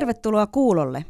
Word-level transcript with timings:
Tervetuloa 0.00 0.46
kuulolle. 0.46 1.04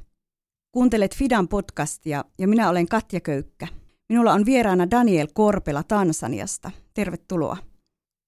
Kuuntelet 0.73 1.15
Fidan 1.15 1.49
podcastia 1.49 2.25
ja 2.39 2.49
minä 2.49 2.71
olen 2.71 2.89
Katja 2.89 3.21
Köykkä. 3.21 3.69
Minulla 4.09 4.33
on 4.33 4.47
vieraana 4.47 4.91
Daniel 4.91 5.29
Korpela 5.35 5.83
Tansaniasta. 5.83 6.71
Tervetuloa. 6.95 7.57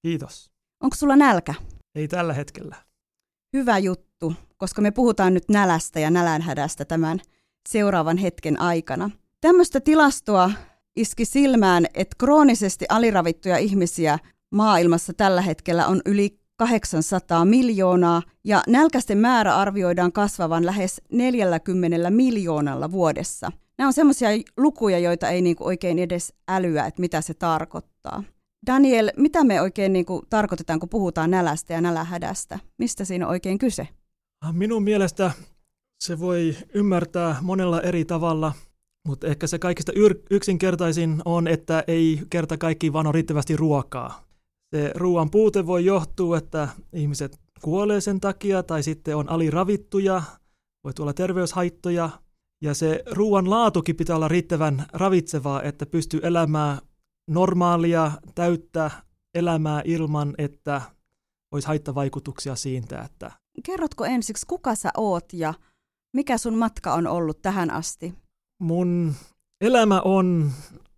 Kiitos. 0.02 0.50
Onko 0.82 0.96
sulla 0.96 1.16
nälkä? 1.16 1.54
Ei 1.94 2.08
tällä 2.08 2.32
hetkellä. 2.32 2.76
Hyvä 3.52 3.78
juttu, 3.78 4.34
koska 4.56 4.82
me 4.82 4.90
puhutaan 4.90 5.34
nyt 5.34 5.48
nälästä 5.48 6.00
ja 6.00 6.10
nälänhädästä 6.10 6.84
tämän 6.84 7.20
seuraavan 7.68 8.16
hetken 8.16 8.60
aikana. 8.60 9.10
Tämmöistä 9.40 9.80
tilastoa 9.80 10.50
iski 10.96 11.24
silmään, 11.24 11.86
että 11.94 12.16
kroonisesti 12.18 12.84
aliravittuja 12.88 13.56
ihmisiä 13.58 14.18
maailmassa 14.50 15.12
tällä 15.12 15.40
hetkellä 15.40 15.86
on 15.86 16.00
yli 16.06 16.41
800 16.66 17.44
miljoonaa 17.44 18.22
ja 18.44 18.62
nälkäisten 18.68 19.18
määrä 19.18 19.56
arvioidaan 19.56 20.12
kasvavan 20.12 20.66
lähes 20.66 21.02
40 21.12 22.10
miljoonalla 22.10 22.92
vuodessa. 22.92 23.52
Nämä 23.78 23.86
on 23.86 23.92
semmoisia 23.92 24.28
lukuja, 24.56 24.98
joita 24.98 25.28
ei 25.28 25.42
niinku 25.42 25.64
oikein 25.64 25.98
edes 25.98 26.34
älyä, 26.48 26.86
että 26.86 27.00
mitä 27.00 27.20
se 27.20 27.34
tarkoittaa. 27.34 28.24
Daniel, 28.66 29.10
mitä 29.16 29.44
me 29.44 29.60
oikein 29.60 29.92
niinku 29.92 30.22
tarkoitetaan, 30.30 30.80
kun 30.80 30.88
puhutaan 30.88 31.30
nälästä 31.30 31.72
ja 31.72 31.80
nälähädästä? 31.80 32.58
Mistä 32.78 33.04
siinä 33.04 33.26
on 33.26 33.30
oikein 33.30 33.58
kyse? 33.58 33.88
Minun 34.52 34.82
mielestä 34.82 35.30
se 36.04 36.20
voi 36.20 36.56
ymmärtää 36.74 37.36
monella 37.40 37.80
eri 37.80 38.04
tavalla, 38.04 38.52
mutta 39.08 39.26
ehkä 39.26 39.46
se 39.46 39.58
kaikista 39.58 39.92
yksinkertaisin 40.30 41.22
on, 41.24 41.48
että 41.48 41.84
ei 41.86 42.22
kerta 42.30 42.58
kaikki 42.58 42.92
vaan 42.92 43.06
ole 43.06 43.12
riittävästi 43.12 43.56
ruokaa. 43.56 44.31
Se 44.72 44.92
ruoan 44.94 45.30
puute 45.30 45.66
voi 45.66 45.84
johtua, 45.84 46.38
että 46.38 46.68
ihmiset 46.92 47.40
kuolee 47.62 48.00
sen 48.00 48.20
takia 48.20 48.62
tai 48.62 48.82
sitten 48.82 49.16
on 49.16 49.28
aliravittuja, 49.28 50.22
voi 50.84 50.94
tulla 50.94 51.12
terveyshaittoja. 51.12 52.10
Ja 52.62 52.74
se 52.74 53.02
ruoan 53.10 53.50
laatukin 53.50 53.96
pitää 53.96 54.16
olla 54.16 54.28
riittävän 54.28 54.86
ravitsevaa, 54.92 55.62
että 55.62 55.86
pystyy 55.86 56.20
elämään 56.22 56.78
normaalia, 57.30 58.12
täyttä 58.34 58.90
elämää 59.34 59.82
ilman, 59.84 60.34
että 60.38 60.82
olisi 61.50 61.68
haittavaikutuksia 61.68 62.56
siitä. 62.56 63.02
Että... 63.02 63.30
Kerrotko 63.64 64.04
ensiksi, 64.04 64.46
kuka 64.46 64.74
sä 64.74 64.90
oot 64.96 65.32
ja 65.32 65.54
mikä 66.16 66.38
sun 66.38 66.58
matka 66.58 66.94
on 66.94 67.06
ollut 67.06 67.42
tähän 67.42 67.70
asti? 67.70 68.14
Mun 68.60 69.14
elämä 69.60 70.00
on 70.00 70.52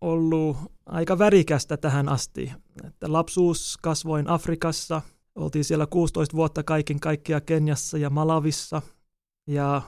ollut 0.05 0.57
aika 0.87 1.19
värikästä 1.19 1.77
tähän 1.77 2.09
asti. 2.09 2.53
Että 2.85 3.13
lapsuus 3.13 3.79
kasvoin 3.83 4.29
Afrikassa, 4.29 5.03
oltiin 5.35 5.65
siellä 5.65 5.87
16 5.87 6.37
vuotta 6.37 6.63
kaiken 6.63 7.01
kaikkia 7.01 7.41
Kenjassa 7.41 7.99
ja 7.99 8.11
Malavissa. 8.11 8.83
Ja 9.47 9.83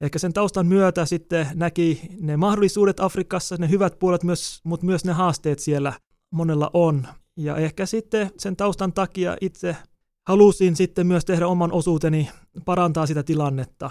ehkä 0.00 0.18
sen 0.18 0.32
taustan 0.32 0.66
myötä 0.66 1.06
sitten 1.06 1.46
näki 1.54 2.00
ne 2.20 2.36
mahdollisuudet 2.36 3.00
Afrikassa, 3.00 3.56
ne 3.56 3.70
hyvät 3.70 3.98
puolet, 3.98 4.24
myös, 4.24 4.60
mutta 4.64 4.86
myös 4.86 5.04
ne 5.04 5.12
haasteet 5.12 5.58
siellä 5.58 5.92
monella 6.30 6.70
on. 6.74 7.06
Ja 7.36 7.56
ehkä 7.56 7.86
sitten 7.86 8.30
sen 8.38 8.56
taustan 8.56 8.92
takia 8.92 9.36
itse 9.40 9.76
halusin 10.28 10.76
sitten 10.76 11.06
myös 11.06 11.24
tehdä 11.24 11.46
oman 11.46 11.72
osuuteni 11.72 12.28
parantaa 12.64 13.06
sitä 13.06 13.22
tilannetta. 13.22 13.90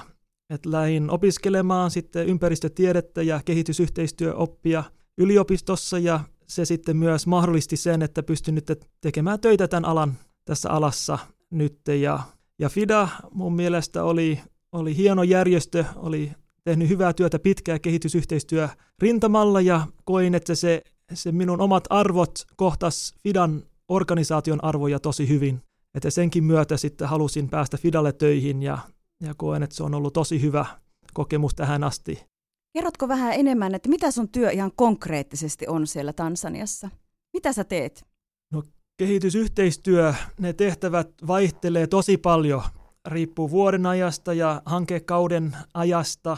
Että 0.50 0.72
lähdin 0.72 1.10
opiskelemaan 1.10 1.92
sitten 1.92 2.28
ympäristötiedettä 2.28 3.22
ja 3.22 3.42
kehitysyhteistyöoppia 3.46 4.84
yliopistossa 5.18 6.00
ja 6.00 6.20
se 6.48 6.66
sitten 6.66 6.98
myös 6.98 7.28
mahdollisti 7.28 7.78
sen, 7.78 8.02
että 8.02 8.24
pystyn 8.24 8.56
nyt 8.56 8.72
tekemään 9.02 9.40
töitä 9.40 9.68
tämän 9.68 9.86
alan 9.86 10.14
tässä 10.46 10.70
alassa 10.70 11.18
nyt. 11.50 11.80
Ja, 12.02 12.20
ja 12.60 12.70
FIDA 12.70 13.10
mun 13.32 13.56
mielestä 13.56 14.04
oli, 14.04 14.40
oli 14.72 14.98
hieno 14.98 15.24
järjestö, 15.24 15.86
oli 15.96 16.32
tehnyt 16.64 16.90
hyvää 16.90 17.14
työtä 17.14 17.40
pitkää 17.40 17.80
kehitysyhteistyö 17.80 18.70
rintamalla 19.02 19.62
ja 19.62 19.88
koin, 20.04 20.36
että 20.36 20.56
se, 20.56 20.82
se 21.14 21.32
minun 21.32 21.62
omat 21.62 21.84
arvot 21.90 22.46
kohtas 22.56 23.14
FIDAN 23.24 23.64
organisaation 23.90 24.64
arvoja 24.64 25.00
tosi 25.00 25.28
hyvin. 25.30 25.62
Että 25.96 26.10
senkin 26.10 26.44
myötä 26.44 26.78
sitten 26.78 27.08
halusin 27.08 27.50
päästä 27.50 27.78
FIDAlle 27.78 28.14
töihin 28.14 28.64
ja, 28.64 28.78
ja 29.22 29.34
koen, 29.38 29.64
että 29.64 29.76
se 29.76 29.84
on 29.84 29.94
ollut 29.94 30.14
tosi 30.14 30.42
hyvä 30.42 30.66
kokemus 31.14 31.56
tähän 31.56 31.84
asti. 31.84 32.31
Kerrotko 32.74 33.08
vähän 33.08 33.34
enemmän, 33.34 33.76
että 33.76 33.90
mitä 33.90 34.12
sun 34.12 34.30
työ 34.30 34.52
ihan 34.52 34.72
konkreettisesti 34.76 35.68
on 35.68 35.88
siellä 35.88 36.14
Tansaniassa? 36.14 36.90
Mitä 37.34 37.54
sä 37.54 37.64
teet? 37.64 38.06
No 38.52 38.64
kehitysyhteistyö, 38.98 40.14
ne 40.40 40.54
tehtävät 40.54 41.10
vaihtelee 41.28 41.88
tosi 41.88 42.18
paljon. 42.18 42.64
Riippuu 43.08 43.52
vuoden 43.52 43.86
ajasta 43.86 44.34
ja 44.34 44.62
hankekauden 44.66 45.58
ajasta. 45.74 46.38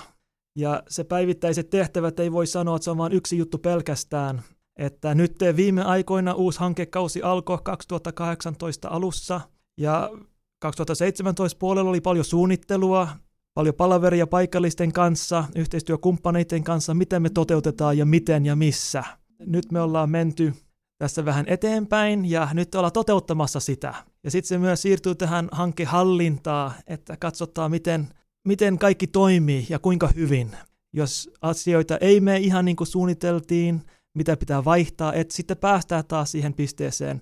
Ja 0.56 0.84
se 0.90 1.04
päivittäiset 1.04 1.70
tehtävät 1.70 2.20
ei 2.20 2.32
voi 2.32 2.48
sanoa, 2.48 2.76
että 2.76 2.84
se 2.84 2.92
on 2.92 2.98
vain 2.98 3.14
yksi 3.14 3.38
juttu 3.38 3.58
pelkästään. 3.58 4.42
Että 4.78 5.16
nyt 5.16 5.36
viime 5.56 5.84
aikoina 5.84 6.34
uusi 6.34 6.60
hankekausi 6.60 7.22
alkoi 7.22 7.58
2018 7.64 8.90
alussa 8.90 9.42
ja 9.78 10.12
2017 10.60 11.60
puolella 11.60 11.90
oli 11.90 12.02
paljon 12.02 12.26
suunnittelua, 12.26 13.08
paljon 13.54 13.76
palaveria 13.76 14.28
paikallisten 14.28 14.92
kanssa, 14.92 15.44
yhteistyökumppaneiden 15.56 16.64
kanssa, 16.64 16.94
miten 16.94 17.22
me 17.22 17.30
toteutetaan 17.30 17.98
ja 17.98 18.06
miten 18.06 18.46
ja 18.46 18.56
missä. 18.56 19.04
Nyt 19.40 19.72
me 19.72 19.82
ollaan 19.82 20.10
menty 20.10 20.54
tässä 20.98 21.26
vähän 21.26 21.46
eteenpäin 21.48 22.30
ja 22.30 22.50
nyt 22.54 22.76
ollaan 22.76 22.92
toteuttamassa 22.92 23.60
sitä. 23.60 23.94
Ja 24.24 24.32
sitten 24.32 24.48
se 24.48 24.58
myös 24.58 24.82
siirtyy 24.82 25.16
tähän 25.16 25.50
hankehallintaan, 25.52 26.72
että 26.88 27.18
katsotaan 27.18 27.72
miten, 27.72 28.08
miten 28.48 28.78
kaikki 28.78 29.08
toimii 29.08 29.66
ja 29.70 29.80
kuinka 29.80 30.10
hyvin. 30.16 30.52
Jos 30.94 31.30
asioita 31.42 31.98
ei 31.98 32.20
mene 32.20 32.38
ihan 32.38 32.66
niin 32.66 32.76
kuin 32.76 32.88
suunniteltiin, 32.88 33.82
mitä 34.16 34.38
pitää 34.38 34.66
vaihtaa, 34.66 35.14
että 35.14 35.36
sitten 35.36 35.58
päästään 35.58 36.04
taas 36.08 36.32
siihen 36.32 36.54
pisteeseen, 36.54 37.22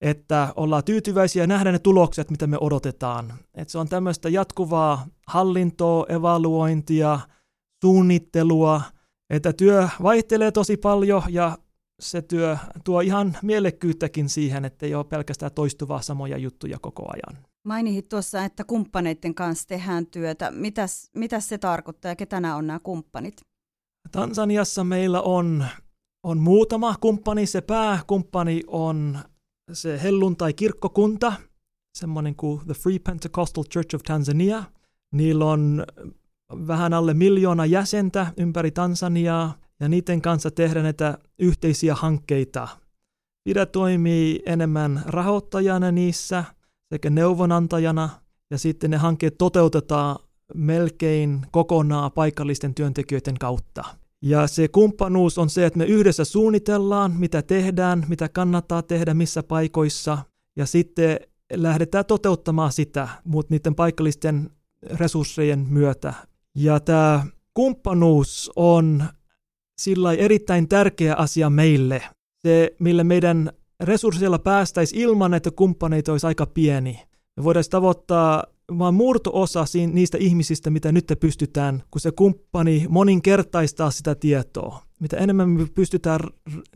että 0.00 0.52
ollaan 0.56 0.84
tyytyväisiä 0.84 1.42
ja 1.42 1.46
nähdään 1.46 1.72
ne 1.72 1.78
tulokset, 1.78 2.30
mitä 2.30 2.46
me 2.46 2.56
odotetaan. 2.60 3.32
Että 3.54 3.72
se 3.72 3.78
on 3.78 3.88
tämmöistä 3.88 4.28
jatkuvaa 4.28 5.06
hallintoa, 5.26 6.06
evaluointia, 6.08 7.20
suunnittelua, 7.84 8.82
että 9.30 9.52
työ 9.52 9.88
vaihtelee 10.02 10.52
tosi 10.52 10.76
paljon 10.76 11.22
ja 11.28 11.58
se 12.00 12.22
työ 12.22 12.56
tuo 12.84 13.00
ihan 13.00 13.36
mielekkyyttäkin 13.42 14.28
siihen, 14.28 14.64
että 14.64 14.86
ei 14.86 14.94
ole 14.94 15.04
pelkästään 15.04 15.52
toistuvaa 15.52 16.02
samoja 16.02 16.38
juttuja 16.38 16.78
koko 16.78 17.04
ajan. 17.08 17.46
Mainit 17.64 18.08
tuossa, 18.08 18.44
että 18.44 18.64
kumppaneiden 18.64 19.34
kanssa 19.34 19.68
tehdään 19.68 20.06
työtä. 20.06 20.50
Mitäs, 20.50 21.10
mitäs 21.14 21.48
se 21.48 21.58
tarkoittaa 21.58 22.10
ja 22.10 22.16
ketä 22.16 22.40
nämä 22.40 22.56
on 22.56 22.66
nämä 22.66 22.78
kumppanit? 22.78 23.40
Tansaniassa 24.12 24.84
meillä 24.84 25.22
on, 25.22 25.66
on 26.22 26.38
muutama 26.38 26.94
kumppani. 27.00 27.46
Se 27.46 27.60
pääkumppani 27.60 28.62
on 28.66 29.18
se 29.72 30.02
helluntai-kirkkokunta, 30.02 31.32
semmoinen 31.98 32.36
kuin 32.36 32.60
The 32.64 32.74
Free 32.74 32.98
Pentecostal 32.98 33.64
Church 33.64 33.94
of 33.94 34.02
Tanzania. 34.02 34.64
Niillä 35.12 35.44
on 35.44 35.84
vähän 36.66 36.92
alle 36.92 37.14
miljoona 37.14 37.66
jäsentä 37.66 38.26
ympäri 38.36 38.70
Tansaniaa, 38.70 39.58
ja 39.80 39.88
niiden 39.88 40.22
kanssa 40.22 40.50
tehdään 40.50 40.84
näitä 40.84 41.18
yhteisiä 41.38 41.94
hankkeita. 41.94 42.68
Pidä 43.44 43.66
toimii 43.66 44.42
enemmän 44.46 45.02
rahoittajana 45.06 45.92
niissä 45.92 46.44
sekä 46.92 47.10
neuvonantajana, 47.10 48.08
ja 48.50 48.58
sitten 48.58 48.90
ne 48.90 48.96
hankkeet 48.96 49.38
toteutetaan 49.38 50.16
melkein 50.54 51.46
kokonaan 51.50 52.12
paikallisten 52.12 52.74
työntekijöiden 52.74 53.38
kautta. 53.38 53.84
Ja 54.22 54.46
se 54.46 54.68
kumppanuus 54.68 55.38
on 55.38 55.50
se, 55.50 55.66
että 55.66 55.78
me 55.78 55.84
yhdessä 55.84 56.24
suunnitellaan, 56.24 57.12
mitä 57.18 57.42
tehdään, 57.42 58.04
mitä 58.08 58.28
kannattaa 58.28 58.82
tehdä, 58.82 59.14
missä 59.14 59.42
paikoissa, 59.42 60.18
ja 60.56 60.66
sitten 60.66 61.20
lähdetään 61.52 62.04
toteuttamaan 62.04 62.72
sitä, 62.72 63.08
mutta 63.24 63.54
niiden 63.54 63.74
paikallisten 63.74 64.50
resurssejen 64.82 65.66
myötä. 65.68 66.14
Ja 66.54 66.80
tämä 66.80 67.26
kumppanuus 67.54 68.52
on 68.56 69.04
sillä 69.78 70.12
erittäin 70.12 70.68
tärkeä 70.68 71.14
asia 71.14 71.50
meille. 71.50 72.02
Se, 72.42 72.76
millä 72.80 73.04
meidän 73.04 73.52
resursseilla 73.80 74.38
päästäisiin 74.38 75.02
ilman, 75.02 75.34
että 75.34 75.50
kumppaneita 75.50 76.12
olisi 76.12 76.26
aika 76.26 76.46
pieni. 76.46 77.02
Me 77.36 77.44
voidaan 77.44 77.64
tavoittaa 77.70 78.44
vaan 78.78 78.94
murto-osa 78.94 79.64
niistä 79.92 80.18
ihmisistä, 80.18 80.70
mitä 80.70 80.92
nyt 80.92 81.12
pystytään, 81.20 81.82
kun 81.90 82.00
se 82.00 82.10
kumppani 82.10 82.86
moninkertaistaa 82.88 83.90
sitä 83.90 84.14
tietoa. 84.14 84.82
Mitä 85.00 85.16
enemmän 85.16 85.48
me 85.48 85.66
pystytään 85.74 86.20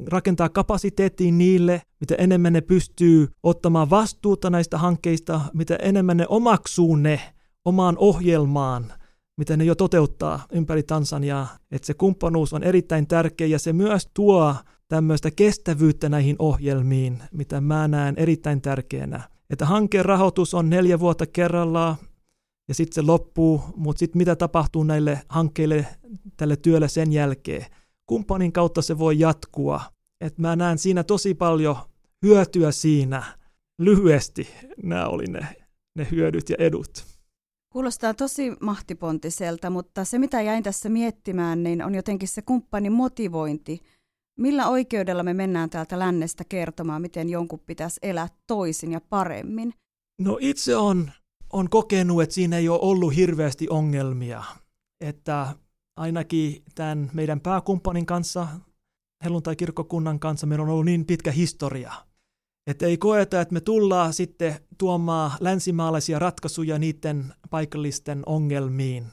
rakentaa 0.07 0.49
kapasiteettiin 0.49 1.39
niille, 1.39 1.83
mitä 2.01 2.15
enemmän 2.15 2.53
ne 2.53 2.61
pystyy 2.61 3.29
ottamaan 3.43 3.91
vastuuta 3.91 4.51
näistä 4.51 4.79
hankkeista, 4.79 5.41
mitä 5.55 5.77
enemmän 5.77 6.17
ne 6.17 6.27
omaksuu 6.29 6.97
ne 6.97 7.21
omaan 7.65 7.99
ohjelmaan, 7.99 8.93
mitä 9.37 9.57
ne 9.57 9.65
jo 9.65 9.75
toteuttaa 9.75 10.47
ympäri 10.53 10.83
Tansaniaa. 10.83 11.49
Että 11.71 11.87
se 11.87 11.95
kumppanuus 11.95 12.53
on 12.53 12.63
erittäin 12.63 13.07
tärkeä 13.07 13.47
ja 13.47 13.59
se 13.59 13.73
myös 13.73 14.09
tuo 14.15 14.55
tämmöistä 14.89 15.31
kestävyyttä 15.31 16.09
näihin 16.09 16.37
ohjelmiin, 16.39 17.23
mitä 17.33 17.61
mä 17.61 17.89
näen 17.89 18.15
erittäin 18.19 18.61
tärkeänä 18.61 19.23
että 19.51 19.67
hankkeen 19.67 20.05
rahoitus 20.05 20.55
on 20.55 20.71
neljä 20.71 21.01
vuotta 21.01 21.27
kerrallaan, 21.27 21.97
ja 22.69 22.75
sitten 22.75 22.95
se 22.95 23.03
loppuu, 23.03 23.63
mutta 23.77 23.99
sitten 23.99 24.19
mitä 24.19 24.37
tapahtuu 24.37 24.83
näille 24.83 25.23
hankkeille, 25.29 25.87
tälle 26.37 26.57
työlle 26.57 26.89
sen 26.89 27.13
jälkeen. 27.13 27.67
Kumppanin 28.07 28.53
kautta 28.53 28.83
se 28.83 28.99
voi 28.99 29.19
jatkua. 29.19 29.81
Et 30.21 30.39
mä 30.39 30.57
näen 30.57 30.79
siinä 30.79 31.05
tosi 31.05 31.35
paljon 31.35 31.77
hyötyä 32.23 32.73
siinä. 32.73 33.23
Lyhyesti 33.79 34.49
nämä 34.83 35.07
oli 35.07 35.25
ne, 35.25 35.47
ne 35.95 36.07
hyödyt 36.11 36.51
ja 36.51 36.57
edut. 36.59 37.05
Kuulostaa 37.73 38.15
tosi 38.15 38.53
mahtipontiselta, 38.61 39.71
mutta 39.71 40.05
se 40.05 40.19
mitä 40.19 40.41
jäin 40.41 40.63
tässä 40.63 40.89
miettimään, 40.89 41.63
niin 41.63 41.85
on 41.85 41.95
jotenkin 41.95 42.29
se 42.29 42.43
kumppanin 42.43 42.93
motivointi. 42.93 43.81
Millä 44.41 44.69
oikeudella 44.69 45.23
me 45.23 45.35
mennään 45.35 45.71
täältä 45.71 45.99
lännestä 45.99 46.45
kertomaan, 46.49 47.03
miten 47.03 47.29
jonkun 47.29 47.61
pitäisi 47.67 48.01
elää 48.03 48.29
toisin 48.47 48.93
ja 48.93 49.01
paremmin? 49.01 49.75
No 50.21 50.39
itse 50.41 50.77
on, 50.77 51.11
on 51.53 51.71
kokenut, 51.71 52.23
että 52.23 52.35
siinä 52.35 52.59
ei 52.59 52.69
ole 52.69 52.79
ollut 52.83 53.17
hirveästi 53.17 53.67
ongelmia. 53.71 54.45
Että 55.01 55.55
ainakin 55.97 56.63
tämän 56.75 57.11
meidän 57.13 57.41
pääkumppanin 57.41 58.07
kanssa, 58.07 58.49
helluntai-kirkkokunnan 59.25 60.21
kanssa, 60.21 60.47
meillä 60.47 60.63
on 60.63 60.69
ollut 60.69 60.85
niin 60.85 61.07
pitkä 61.07 61.33
historia– 61.33 61.93
että 62.67 62.87
ei 62.87 62.99
koeta, 62.99 63.41
että 63.41 63.53
me 63.53 63.61
tullaan 63.61 64.13
sitten 64.13 64.57
tuomaan 64.79 65.31
länsimaalaisia 65.41 66.19
ratkaisuja 66.19 66.79
niiden 66.79 67.35
paikallisten 67.51 68.23
ongelmiin, 68.27 69.07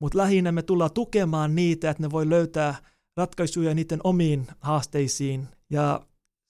mutta 0.00 0.18
lähinnä 0.18 0.52
me 0.52 0.62
tullaan 0.62 0.92
tukemaan 0.92 1.54
niitä, 1.54 1.90
että 1.90 2.02
ne 2.02 2.10
voi 2.10 2.28
löytää 2.28 2.74
ratkaisuja 3.16 3.74
niiden 3.74 4.00
omiin 4.04 4.46
haasteisiin. 4.60 5.48
Ja 5.70 6.00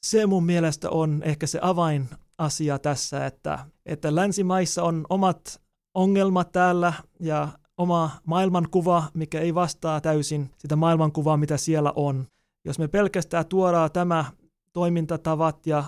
se 0.07 0.27
mun 0.27 0.45
mielestä 0.47 0.91
on 0.91 1.23
ehkä 1.25 1.47
se 1.47 1.59
avainasia 1.63 2.79
tässä, 2.79 3.27
että, 3.27 3.59
että 3.87 4.15
länsimaissa 4.15 4.83
on 4.83 5.07
omat 5.09 5.61
ongelmat 5.95 6.53
täällä 6.53 6.93
ja 7.21 7.49
oma 7.79 8.11
maailmankuva, 8.25 9.05
mikä 9.15 9.41
ei 9.41 9.55
vastaa 9.55 10.01
täysin 10.01 10.51
sitä 10.59 10.77
maailmankuvaa, 10.77 11.37
mitä 11.37 11.57
siellä 11.57 11.93
on. 11.97 12.27
Jos 12.65 12.79
me 12.79 12.89
pelkästään 12.89 13.47
tuodaan 13.47 13.93
tämä 13.93 14.25
toimintatavat 14.73 15.67
ja 15.67 15.85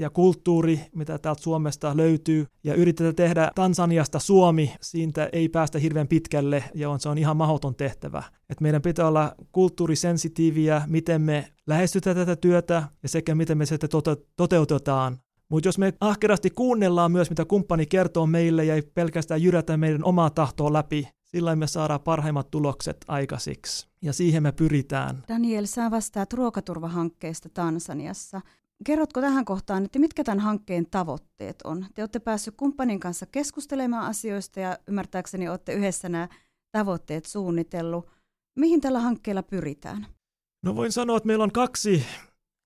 ja 0.00 0.10
kulttuuri, 0.10 0.80
mitä 0.94 1.18
täältä 1.18 1.42
Suomesta 1.42 1.96
löytyy, 1.96 2.46
ja 2.64 2.74
yritetään 2.74 3.14
tehdä 3.14 3.50
Tansaniasta 3.54 4.18
Suomi, 4.18 4.74
siitä 4.80 5.28
ei 5.32 5.48
päästä 5.48 5.78
hirveän 5.78 6.08
pitkälle, 6.08 6.64
ja 6.74 6.90
on, 6.90 7.00
se 7.00 7.08
on 7.08 7.18
ihan 7.18 7.36
mahdoton 7.36 7.74
tehtävä. 7.74 8.22
Et 8.50 8.60
meidän 8.60 8.82
pitää 8.82 9.08
olla 9.08 9.34
kulttuurisensitiiviä, 9.52 10.82
miten 10.86 11.22
me 11.22 11.48
lähestytään 11.66 12.16
tätä 12.16 12.36
työtä, 12.36 12.82
ja 13.02 13.08
sekä 13.08 13.34
miten 13.34 13.58
me 13.58 13.66
sitä 13.66 13.86
tote- 13.86 14.24
toteutetaan. 14.36 15.18
Mutta 15.48 15.68
jos 15.68 15.78
me 15.78 15.92
ahkerasti 16.00 16.50
kuunnellaan 16.50 17.12
myös, 17.12 17.30
mitä 17.30 17.44
kumppani 17.44 17.86
kertoo 17.86 18.26
meille, 18.26 18.64
ja 18.64 18.74
ei 18.74 18.82
pelkästään 18.82 19.42
jyrätä 19.42 19.76
meidän 19.76 20.04
omaa 20.04 20.30
tahtoa 20.30 20.72
läpi, 20.72 21.08
sillä 21.24 21.56
me 21.56 21.66
saadaan 21.66 22.00
parhaimmat 22.00 22.50
tulokset 22.50 22.96
aikaisiksi. 23.08 23.88
Ja 24.02 24.12
siihen 24.12 24.42
me 24.42 24.52
pyritään. 24.52 25.22
Daniel, 25.28 25.66
sä 25.66 25.90
vastaat 25.90 26.32
ruokaturvahankkeesta 26.32 27.48
Tansaniassa. 27.48 28.40
Kerrotko 28.84 29.20
tähän 29.20 29.44
kohtaan, 29.44 29.84
että 29.84 29.98
mitkä 29.98 30.24
tämän 30.24 30.40
hankkeen 30.40 30.86
tavoitteet 30.90 31.62
on? 31.64 31.86
Te 31.94 32.02
olette 32.02 32.18
päässyt 32.18 32.54
kumppanin 32.56 33.00
kanssa 33.00 33.26
keskustelemaan 33.26 34.06
asioista 34.06 34.60
ja 34.60 34.78
ymmärtääkseni 34.88 35.48
olette 35.48 35.72
yhdessä 35.72 36.08
nämä 36.08 36.28
tavoitteet 36.72 37.26
suunnitellut. 37.26 38.08
Mihin 38.58 38.80
tällä 38.80 39.00
hankkeella 39.00 39.42
pyritään? 39.42 40.06
No 40.64 40.76
voin 40.76 40.92
sanoa, 40.92 41.16
että 41.16 41.26
meillä 41.26 41.44
on 41.44 41.52
kaksi, 41.52 42.04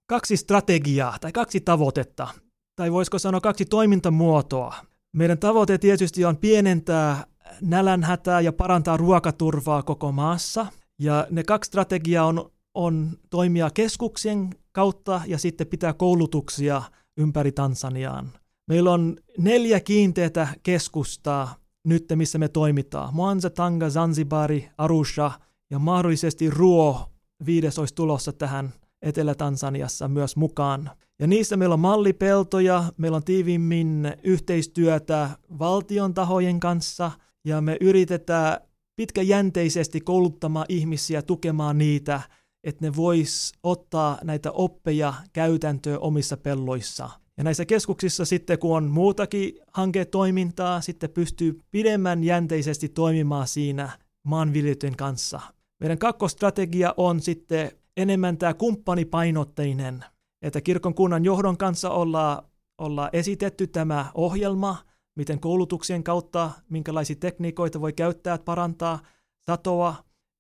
kaksi 0.06 0.37
strategiaa 0.37 1.19
tai 1.20 1.32
kaksi 1.32 1.61
tavoitetta, 1.61 2.28
tai 2.76 2.93
voisiko 2.93 3.19
sanoa 3.19 3.40
kaksi 3.40 3.64
toimintamuotoa. 3.64 4.75
Meidän 5.16 5.38
tavoite 5.38 5.78
tietysti 5.78 6.25
on 6.25 6.37
pienentää 6.37 7.26
nälänhätää 7.61 8.40
ja 8.40 8.52
parantaa 8.52 8.96
ruokaturvaa 8.96 9.82
koko 9.82 10.12
maassa. 10.12 10.66
Ja 10.99 11.26
ne 11.31 11.44
kaksi 11.44 11.69
strategiaa 11.69 12.26
on, 12.26 12.50
on 12.75 13.19
toimia 13.31 13.70
keskuksien 13.70 14.50
kautta 14.75 15.21
ja 15.26 15.38
sitten 15.38 15.67
pitää 15.67 15.93
koulutuksia 15.93 16.82
ympäri 17.17 17.53
Tansaniaan. 17.53 18.31
Meillä 18.69 18.93
on 18.93 19.17
neljä 19.38 19.81
kiinteätä 19.81 20.49
keskustaa 20.62 21.55
nyt, 21.85 22.05
missä 22.15 22.38
me 22.38 22.49
toimitaan. 22.49 23.15
Mwanza, 23.15 23.50
Tanga, 23.50 23.91
Zanzibari, 23.91 24.69
Arusha 24.79 25.32
ja 25.71 25.79
mahdollisesti 25.79 26.50
Ruo 26.50 27.11
viides 27.47 27.79
olisi 27.79 27.94
tulossa 27.94 28.32
tähän 28.32 28.73
Etelä-Tansaniassa 29.03 30.09
myös 30.09 30.37
mukaan. 30.37 30.91
Ja 31.19 31.26
niissä 31.26 31.56
meillä 31.56 31.73
on 31.73 31.81
mallipeltoja, 31.81 32.85
meillä 32.97 33.17
on 33.17 33.25
tiivimmin 33.25 34.12
yhteistyötä 34.23 35.31
valtion 35.59 36.15
tahojen 36.15 36.61
kanssa 36.61 37.11
ja 37.44 37.61
me 37.61 37.76
yritetään 37.81 38.59
pitkäjänteisesti 38.97 40.00
kouluttamaan 40.00 40.67
ihmisiä, 40.69 41.23
tukemaan 41.23 41.79
niitä– 41.79 42.21
että 42.64 42.84
ne 42.84 42.96
vois 42.96 43.52
ottaa 43.62 44.19
näitä 44.25 44.52
oppeja 44.52 45.14
käytäntöön 45.32 45.99
omissa 46.00 46.37
pelloissa. 46.37 47.11
Ja 47.37 47.44
näissä 47.44 47.64
keskuksissa 47.64 48.25
sitten, 48.25 48.58
kun 48.58 48.76
on 48.76 48.84
muutakin 48.84 49.58
hanketoimintaa, 49.72 50.81
sitten 50.81 51.11
pystyy 51.11 51.61
pidemmän 51.70 52.25
jänteisesti 52.25 52.88
toimimaan 52.88 53.49
siinä 53.49 53.99
maanviljelijöiden 54.22 54.96
kanssa. 54.96 55.40
Meidän 55.81 55.99
kakkostrategia 55.99 56.94
on 56.96 57.20
sitten 57.20 57.70
enemmän 57.96 58.38
tämä 58.38 58.55
kumppanipainotteinen, 58.55 60.05
että 60.43 60.61
kirkon 60.61 60.94
kunnan 60.94 61.25
johdon 61.25 61.56
kanssa 61.56 61.90
ollaan, 61.90 62.43
ollaan 62.78 63.11
esitetty 63.12 63.66
tämä 63.66 64.11
ohjelma, 64.14 64.76
miten 65.16 65.40
koulutuksien 65.40 66.05
kautta, 66.05 66.50
minkälaisia 66.70 67.16
tekniikoita 67.16 67.81
voi 67.81 67.93
käyttää, 67.93 68.38
parantaa 68.38 68.99
satoa. 69.46 69.94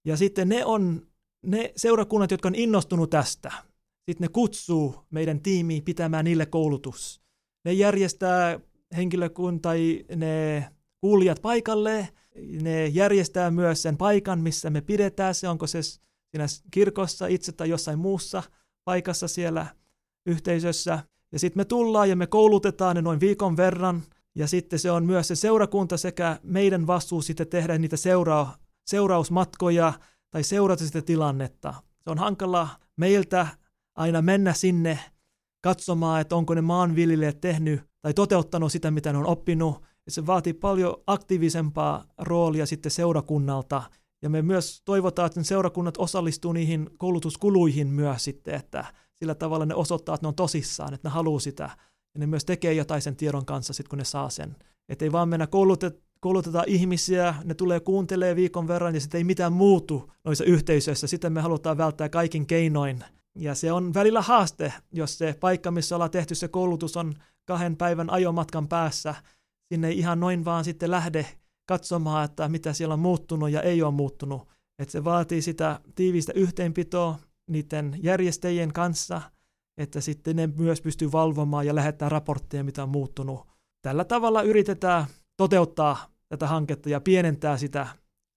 Ja 0.06 0.16
sitten 0.16 0.48
ne 0.48 0.64
on 0.64 1.06
ne 1.44 1.72
seurakunnat, 1.76 2.30
jotka 2.30 2.48
on 2.48 2.54
innostunut 2.54 3.10
tästä, 3.10 3.52
sitten 4.06 4.24
ne 4.24 4.28
kutsuu 4.28 4.94
meidän 5.10 5.40
tiimiin 5.40 5.82
pitämään 5.82 6.24
niille 6.24 6.46
koulutus. 6.46 7.20
Ne 7.64 7.72
järjestää 7.72 8.60
henkilökunta 8.96 9.68
tai 9.68 10.04
ne 10.16 10.66
kuulijat 11.00 11.42
paikalle, 11.42 12.08
ne 12.62 12.86
järjestää 12.86 13.50
myös 13.50 13.82
sen 13.82 13.96
paikan, 13.96 14.40
missä 14.40 14.70
me 14.70 14.80
pidetään 14.80 15.34
se, 15.34 15.48
onko 15.48 15.66
se 15.66 15.82
siinä 15.82 16.46
kirkossa 16.70 17.26
itse 17.26 17.52
tai 17.52 17.68
jossain 17.68 17.98
muussa 17.98 18.42
paikassa 18.84 19.28
siellä 19.28 19.66
yhteisössä. 20.26 20.98
Ja 21.32 21.38
sitten 21.38 21.60
me 21.60 21.64
tullaan 21.64 22.10
ja 22.10 22.16
me 22.16 22.26
koulutetaan 22.26 22.96
ne 22.96 23.02
noin 23.02 23.20
viikon 23.20 23.56
verran, 23.56 24.02
ja 24.34 24.46
sitten 24.46 24.78
se 24.78 24.90
on 24.90 25.04
myös 25.04 25.28
se 25.28 25.36
seurakunta 25.36 25.96
sekä 25.96 26.38
meidän 26.42 26.86
vastuu 26.86 27.22
sitten 27.22 27.48
tehdä 27.48 27.78
niitä 27.78 27.96
seura- 27.96 28.58
seurausmatkoja, 28.86 29.92
tai 30.34 30.42
seurata 30.42 30.84
sitä 30.84 31.02
tilannetta. 31.02 31.74
Se 32.00 32.10
on 32.10 32.18
hankala 32.18 32.68
meiltä 32.96 33.46
aina 33.94 34.22
mennä 34.22 34.52
sinne 34.52 34.98
katsomaan, 35.60 36.20
että 36.20 36.36
onko 36.36 36.54
ne 36.54 36.60
maanviljelijät 36.60 37.40
tehnyt 37.40 37.80
tai 38.02 38.14
toteuttanut 38.14 38.72
sitä, 38.72 38.90
mitä 38.90 39.12
ne 39.12 39.18
on 39.18 39.26
oppinut. 39.26 39.82
Se 40.08 40.26
vaatii 40.26 40.52
paljon 40.52 40.96
aktiivisempaa 41.06 42.04
roolia 42.18 42.66
sitten 42.66 42.92
seurakunnalta. 42.92 43.82
Ja 44.22 44.30
me 44.30 44.42
myös 44.42 44.82
toivotaan, 44.84 45.26
että 45.26 45.42
seurakunnat 45.42 45.96
osallistuu 45.98 46.52
niihin 46.52 46.90
koulutuskuluihin 46.98 47.88
myös 47.88 48.24
sitten, 48.24 48.54
että 48.54 48.84
sillä 49.18 49.34
tavalla 49.34 49.66
ne 49.66 49.74
osoittaa, 49.74 50.14
että 50.14 50.24
ne 50.24 50.28
on 50.28 50.34
tosissaan, 50.34 50.94
että 50.94 51.08
ne 51.08 51.12
haluaa 51.12 51.40
sitä. 51.40 51.70
Ja 52.14 52.18
ne 52.18 52.26
myös 52.26 52.44
tekee 52.44 52.74
jotain 52.74 53.02
sen 53.02 53.16
tiedon 53.16 53.46
kanssa 53.46 53.72
sitten, 53.72 53.90
kun 53.90 53.98
ne 53.98 54.04
saa 54.04 54.30
sen. 54.30 54.56
Että 54.88 55.04
ei 55.04 55.12
vaan 55.12 55.28
mennä 55.28 55.46
koulutet, 55.46 56.03
koulutetaan 56.24 56.68
ihmisiä, 56.68 57.34
ne 57.44 57.54
tulee 57.54 57.80
kuuntelee 57.80 58.36
viikon 58.36 58.68
verran 58.68 58.94
ja 58.94 59.00
sitten 59.00 59.18
ei 59.18 59.24
mitään 59.24 59.52
muutu 59.52 60.10
noissa 60.24 60.44
yhteisöissä. 60.44 61.06
Sitten 61.06 61.32
me 61.32 61.40
halutaan 61.40 61.78
välttää 61.78 62.08
kaikin 62.08 62.46
keinoin. 62.46 63.04
Ja 63.34 63.54
se 63.54 63.72
on 63.72 63.94
välillä 63.94 64.22
haaste, 64.22 64.72
jos 64.92 65.18
se 65.18 65.36
paikka, 65.40 65.70
missä 65.70 65.96
ollaan 65.96 66.10
tehty 66.10 66.34
se 66.34 66.48
koulutus, 66.48 66.96
on 66.96 67.14
kahden 67.44 67.76
päivän 67.76 68.10
ajomatkan 68.10 68.68
päässä. 68.68 69.14
Sinne 69.72 69.88
ei 69.88 69.98
ihan 69.98 70.20
noin 70.20 70.44
vaan 70.44 70.64
sitten 70.64 70.90
lähde 70.90 71.26
katsomaan, 71.66 72.24
että 72.24 72.48
mitä 72.48 72.72
siellä 72.72 72.92
on 72.92 73.00
muuttunut 73.00 73.50
ja 73.50 73.62
ei 73.62 73.82
ole 73.82 73.94
muuttunut. 73.94 74.48
Että 74.78 74.92
se 74.92 75.04
vaatii 75.04 75.42
sitä 75.42 75.80
tiivistä 75.94 76.32
yhteenpitoa 76.34 77.18
niiden 77.50 77.96
järjestäjien 78.02 78.72
kanssa, 78.72 79.22
että 79.78 80.00
sitten 80.00 80.36
ne 80.36 80.46
myös 80.46 80.80
pystyy 80.80 81.12
valvomaan 81.12 81.66
ja 81.66 81.74
lähettää 81.74 82.08
raportteja, 82.08 82.64
mitä 82.64 82.82
on 82.82 82.88
muuttunut. 82.88 83.46
Tällä 83.82 84.04
tavalla 84.04 84.42
yritetään 84.42 85.06
toteuttaa 85.36 86.13
tätä 86.34 86.46
hanketta 86.46 86.88
ja 86.90 87.00
pienentää 87.00 87.56
sitä 87.56 87.86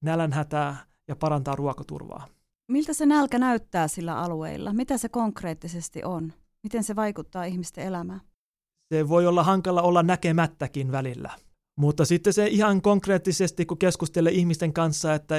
nälänhätää 0.03 0.75
ja 1.07 1.15
parantaa 1.15 1.55
ruokaturvaa. 1.55 2.27
Miltä 2.71 2.93
se 2.93 3.05
nälkä 3.05 3.39
näyttää 3.39 3.87
sillä 3.87 4.17
alueilla? 4.17 4.73
Mitä 4.73 4.97
se 4.97 5.09
konkreettisesti 5.09 6.03
on? 6.03 6.33
Miten 6.63 6.83
se 6.83 6.95
vaikuttaa 6.95 7.43
ihmisten 7.43 7.85
elämään? 7.85 8.21
Se 8.93 9.09
voi 9.09 9.27
olla 9.27 9.43
hankala 9.43 9.81
olla 9.81 10.03
näkemättäkin 10.03 10.91
välillä. 10.91 11.31
Mutta 11.79 12.05
sitten 12.05 12.33
se 12.33 12.47
ihan 12.47 12.81
konkreettisesti, 12.81 13.65
kun 13.65 13.77
keskustelee 13.77 14.33
ihmisten 14.33 14.73
kanssa, 14.73 15.13
että 15.13 15.35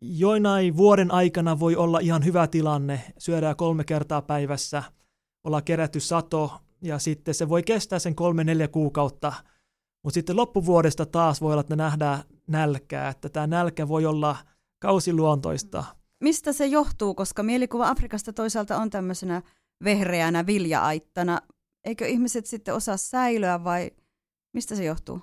joinain 0.00 0.76
vuoden 0.76 1.10
aikana 1.10 1.60
voi 1.60 1.76
olla 1.76 1.98
ihan 1.98 2.24
hyvä 2.24 2.46
tilanne, 2.46 3.00
syödään 3.18 3.56
kolme 3.56 3.84
kertaa 3.84 4.22
päivässä, 4.22 4.82
olla 5.44 5.62
kerätty 5.62 6.00
sato, 6.00 6.52
ja 6.82 6.98
sitten 6.98 7.34
se 7.34 7.48
voi 7.48 7.62
kestää 7.62 7.98
sen 7.98 8.14
kolme 8.14 8.44
neljä 8.44 8.68
kuukautta– 8.68 9.32
mutta 10.08 10.14
sitten 10.14 10.36
loppuvuodesta 10.36 11.06
taas 11.06 11.40
voi 11.40 11.52
olla, 11.52 11.60
että 11.60 11.76
nähdään 11.76 12.22
nälkää, 12.46 13.08
että 13.08 13.28
tämä 13.28 13.46
nälkä 13.46 13.88
voi 13.88 14.06
olla 14.06 14.36
kausiluontoista. 14.82 15.84
Mistä 16.24 16.52
se 16.52 16.66
johtuu, 16.66 17.14
koska 17.14 17.42
mielikuva 17.42 17.88
Afrikasta 17.88 18.32
toisaalta 18.32 18.76
on 18.76 18.90
tämmöisenä 18.90 19.42
vehreänä 19.84 20.46
viljaaittana. 20.46 21.40
Eikö 21.84 22.06
ihmiset 22.06 22.46
sitten 22.46 22.74
osaa 22.74 22.96
säilyä 22.96 23.64
vai 23.64 23.90
mistä 24.54 24.76
se 24.76 24.84
johtuu? 24.84 25.20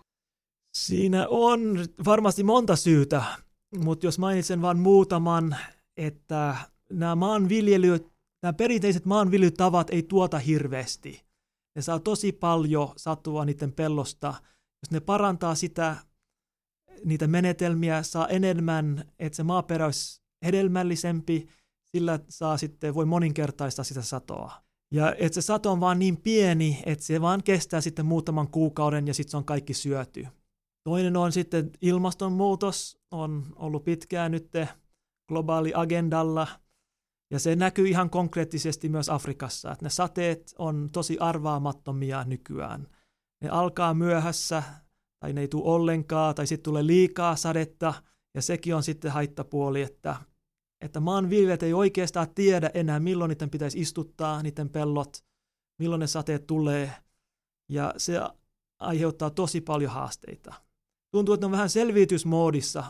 Siinä 0.78 1.28
on 1.30 1.86
varmasti 2.06 2.44
monta 2.44 2.76
syytä, 2.76 3.24
mutta 3.78 4.06
jos 4.06 4.20
mainitsen 4.20 4.62
vain 4.62 4.80
muutaman, 4.80 5.56
että 5.98 6.56
nämä 6.92 7.16
maanviljelyt, 7.16 8.08
nämä 8.44 8.54
perinteiset 8.54 9.06
maanviljelytavat 9.06 9.90
ei 9.90 10.04
tuota 10.04 10.40
hirveästi. 10.40 11.22
Ne 11.76 11.82
saa 11.82 12.00
tosi 12.00 12.32
paljon 12.32 12.90
satua 12.98 13.46
niiden 13.46 13.72
pellosta. 13.72 14.34
Jos 14.86 14.92
ne 14.92 15.00
parantaa 15.00 15.56
sitä, 15.56 15.96
niitä 17.06 17.28
menetelmiä, 17.28 18.04
saa 18.04 18.28
enemmän, 18.28 19.12
että 19.20 19.36
se 19.36 19.44
maaperä 19.44 19.86
olisi 19.86 20.22
hedelmällisempi, 20.46 21.48
sillä 21.86 22.20
saa 22.30 22.58
sitten, 22.58 22.96
voi 22.96 23.06
moninkertaistaa 23.06 23.86
sitä 23.86 24.02
satoa. 24.02 24.52
Ja 24.92 25.16
että 25.18 25.36
se 25.36 25.42
sato 25.42 25.72
on 25.72 25.80
vaan 25.80 26.00
niin 26.00 26.18
pieni, 26.18 26.82
että 26.86 27.06
se 27.06 27.22
vaan 27.22 27.44
kestää 27.44 27.82
sitten 27.82 28.06
muutaman 28.06 28.48
kuukauden 28.48 29.08
ja 29.08 29.14
sitten 29.14 29.32
se 29.32 29.38
on 29.38 29.46
kaikki 29.46 29.74
syöty. 29.74 30.28
Toinen 30.84 31.18
on 31.18 31.32
sitten 31.32 31.72
ilmastonmuutos, 31.82 32.98
on 33.12 33.46
ollut 33.56 33.84
pitkään 33.84 34.32
nyt 34.32 34.52
globaali 35.28 35.72
agendalla, 35.76 36.48
ja 37.32 37.40
se 37.40 37.56
näkyy 37.56 37.88
ihan 37.88 38.10
konkreettisesti 38.10 38.90
myös 38.90 39.10
Afrikassa, 39.10 39.72
että 39.72 39.86
ne 39.86 39.90
sateet 39.90 40.54
on 40.58 40.90
tosi 40.92 41.18
arvaamattomia 41.20 42.24
nykyään. 42.24 42.88
Ne 43.42 43.50
alkaa 43.50 43.94
myöhässä, 43.94 44.64
tai 45.20 45.34
ne 45.34 45.42
ei 45.42 45.48
tule 45.48 45.74
ollenkaan, 45.74 46.36
tai 46.36 46.48
sitten 46.48 46.64
tulee 46.64 46.88
liikaa 46.88 47.36
sadetta, 47.36 47.94
ja 48.34 48.42
sekin 48.42 48.76
on 48.76 48.84
sitten 48.84 49.12
haittapuoli, 49.12 49.82
että, 49.82 50.16
että 50.82 51.00
maanviljelijät 51.00 51.64
ei 51.64 51.74
oikeastaan 51.74 52.28
tiedä 52.36 52.72
enää, 52.74 53.00
milloin 53.00 53.30
niiden 53.30 53.50
pitäisi 53.50 53.80
istuttaa, 53.80 54.44
niiden 54.44 54.70
pellot, 54.70 55.26
milloin 55.80 56.00
ne 56.00 56.08
sateet 56.08 56.48
tulee, 56.48 56.92
ja 57.70 57.94
se 57.98 58.20
aiheuttaa 58.80 59.30
tosi 59.30 59.62
paljon 59.62 59.92
haasteita. 59.92 60.54
Tuntuu, 61.12 61.34
että 61.34 61.46
on 61.46 61.52
vähän 61.52 61.70
selviytysmoodissa 61.70 62.84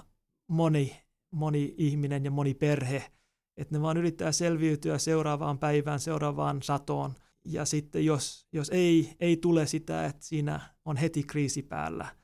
moni, 0.49 1.01
moni 1.31 1.75
ihminen 1.77 2.25
ja 2.25 2.31
moni 2.31 2.53
perhe, 2.53 3.11
että 3.57 3.75
ne 3.75 3.81
vaan 3.81 3.97
yrittää 3.97 4.31
selviytyä 4.31 4.97
seuraavaan 4.97 5.59
päivään, 5.59 5.99
seuraavaan 5.99 6.61
satoon, 6.61 7.13
ja 7.45 7.65
sitten 7.65 8.05
jos, 8.05 8.47
jos 8.51 8.69
ei, 8.69 9.15
ei 9.19 9.37
tule 9.37 9.67
sitä, 9.67 10.05
että 10.05 10.25
siinä 10.25 10.59
on 10.85 10.97
heti 10.97 11.23
kriisi 11.23 11.63
päällä– 11.63 12.07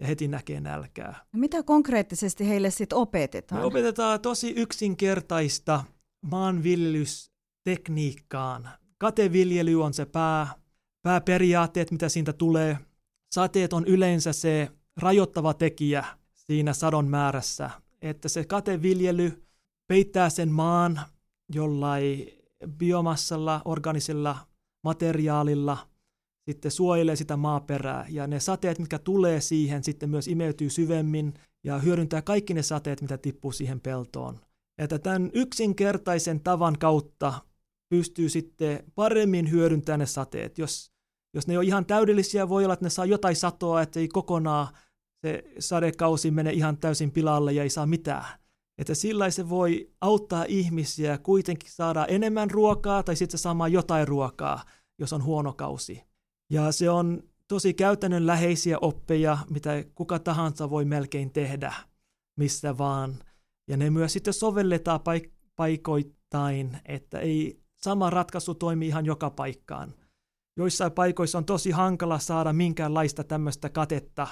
ja 0.00 0.06
heti 0.06 0.28
näkee 0.28 0.60
nälkää. 0.60 1.24
No 1.32 1.40
mitä 1.40 1.62
konkreettisesti 1.62 2.48
heille 2.48 2.70
sitten 2.70 2.98
opetetaan? 2.98 3.60
Me 3.60 3.66
opetetaan 3.66 4.20
tosi 4.20 4.52
yksinkertaista 4.56 5.84
maanviljelystekniikkaan. 6.22 8.68
Kateviljely 8.98 9.82
on 9.82 9.94
se 9.94 10.06
pää, 10.06 10.48
pääperiaatteet, 11.02 11.90
mitä 11.90 12.08
siitä 12.08 12.32
tulee. 12.32 12.78
Sateet 13.30 13.72
on 13.72 13.86
yleensä 13.86 14.32
se 14.32 14.68
rajoittava 14.96 15.54
tekijä 15.54 16.04
siinä 16.34 16.72
sadon 16.72 17.08
määrässä, 17.08 17.70
että 18.02 18.28
se 18.28 18.44
kateviljely 18.44 19.42
peittää 19.86 20.30
sen 20.30 20.48
maan 20.48 21.00
jollain 21.54 22.26
biomassalla, 22.78 23.62
organisella 23.64 24.36
materiaalilla– 24.84 25.78
sitten 26.48 26.70
suojelee 26.70 27.16
sitä 27.16 27.36
maaperää 27.36 28.06
ja 28.08 28.26
ne 28.26 28.40
sateet, 28.40 28.78
mitkä 28.78 28.98
tulee 28.98 29.40
siihen, 29.40 29.84
sitten 29.84 30.10
myös 30.10 30.28
imeytyy 30.28 30.70
syvemmin 30.70 31.34
ja 31.64 31.78
hyödyntää 31.78 32.22
kaikki 32.22 32.54
ne 32.54 32.62
sateet, 32.62 33.02
mitä 33.02 33.18
tippuu 33.18 33.52
siihen 33.52 33.80
peltoon. 33.80 34.40
Että 34.78 34.98
tämän 34.98 35.30
yksinkertaisen 35.34 36.40
tavan 36.40 36.78
kautta 36.78 37.34
pystyy 37.88 38.28
sitten 38.28 38.84
paremmin 38.94 39.50
hyödyntämään 39.50 40.00
ne 40.00 40.06
sateet. 40.06 40.58
Jos, 40.58 40.92
jos 41.34 41.46
ne 41.46 41.58
on 41.58 41.64
ihan 41.64 41.86
täydellisiä, 41.86 42.48
voi 42.48 42.64
olla, 42.64 42.74
että 42.74 42.86
ne 42.86 42.90
saa 42.90 43.06
jotain 43.06 43.36
satoa, 43.36 43.82
että 43.82 44.00
ei 44.00 44.08
kokonaan 44.08 44.68
se 45.26 45.44
sadekausi 45.58 46.30
mene 46.30 46.50
ihan 46.50 46.78
täysin 46.78 47.10
pilalle 47.10 47.52
ja 47.52 47.62
ei 47.62 47.70
saa 47.70 47.86
mitään. 47.86 48.24
Että 48.78 48.94
sillä 48.94 49.30
se 49.30 49.48
voi 49.48 49.90
auttaa 50.00 50.44
ihmisiä 50.48 51.18
kuitenkin 51.18 51.70
saada 51.70 52.06
enemmän 52.06 52.50
ruokaa 52.50 53.02
tai 53.02 53.16
sitten 53.16 53.38
saamaan 53.38 53.72
jotain 53.72 54.08
ruokaa, 54.08 54.64
jos 54.98 55.12
on 55.12 55.24
huono 55.24 55.52
kausi. 55.52 56.02
Ja 56.50 56.72
se 56.72 56.90
on 56.90 57.22
tosi 57.48 57.74
käytännönläheisiä 57.74 58.78
oppeja, 58.78 59.38
mitä 59.50 59.84
kuka 59.94 60.18
tahansa 60.18 60.70
voi 60.70 60.84
melkein 60.84 61.32
tehdä, 61.32 61.72
missä 62.36 62.78
vaan. 62.78 63.14
Ja 63.68 63.76
ne 63.76 63.90
myös 63.90 64.12
sitten 64.12 64.34
sovelletaan 64.34 65.00
paik- 65.00 65.32
paikoittain, 65.56 66.78
että 66.84 67.18
ei 67.18 67.60
sama 67.76 68.10
ratkaisu 68.10 68.54
toimi 68.54 68.86
ihan 68.86 69.06
joka 69.06 69.30
paikkaan. 69.30 69.94
Joissain 70.56 70.92
paikoissa 70.92 71.38
on 71.38 71.44
tosi 71.44 71.70
hankala 71.70 72.18
saada 72.18 72.52
minkäänlaista 72.52 73.24
tämmöistä 73.24 73.68
katetta 73.68 74.26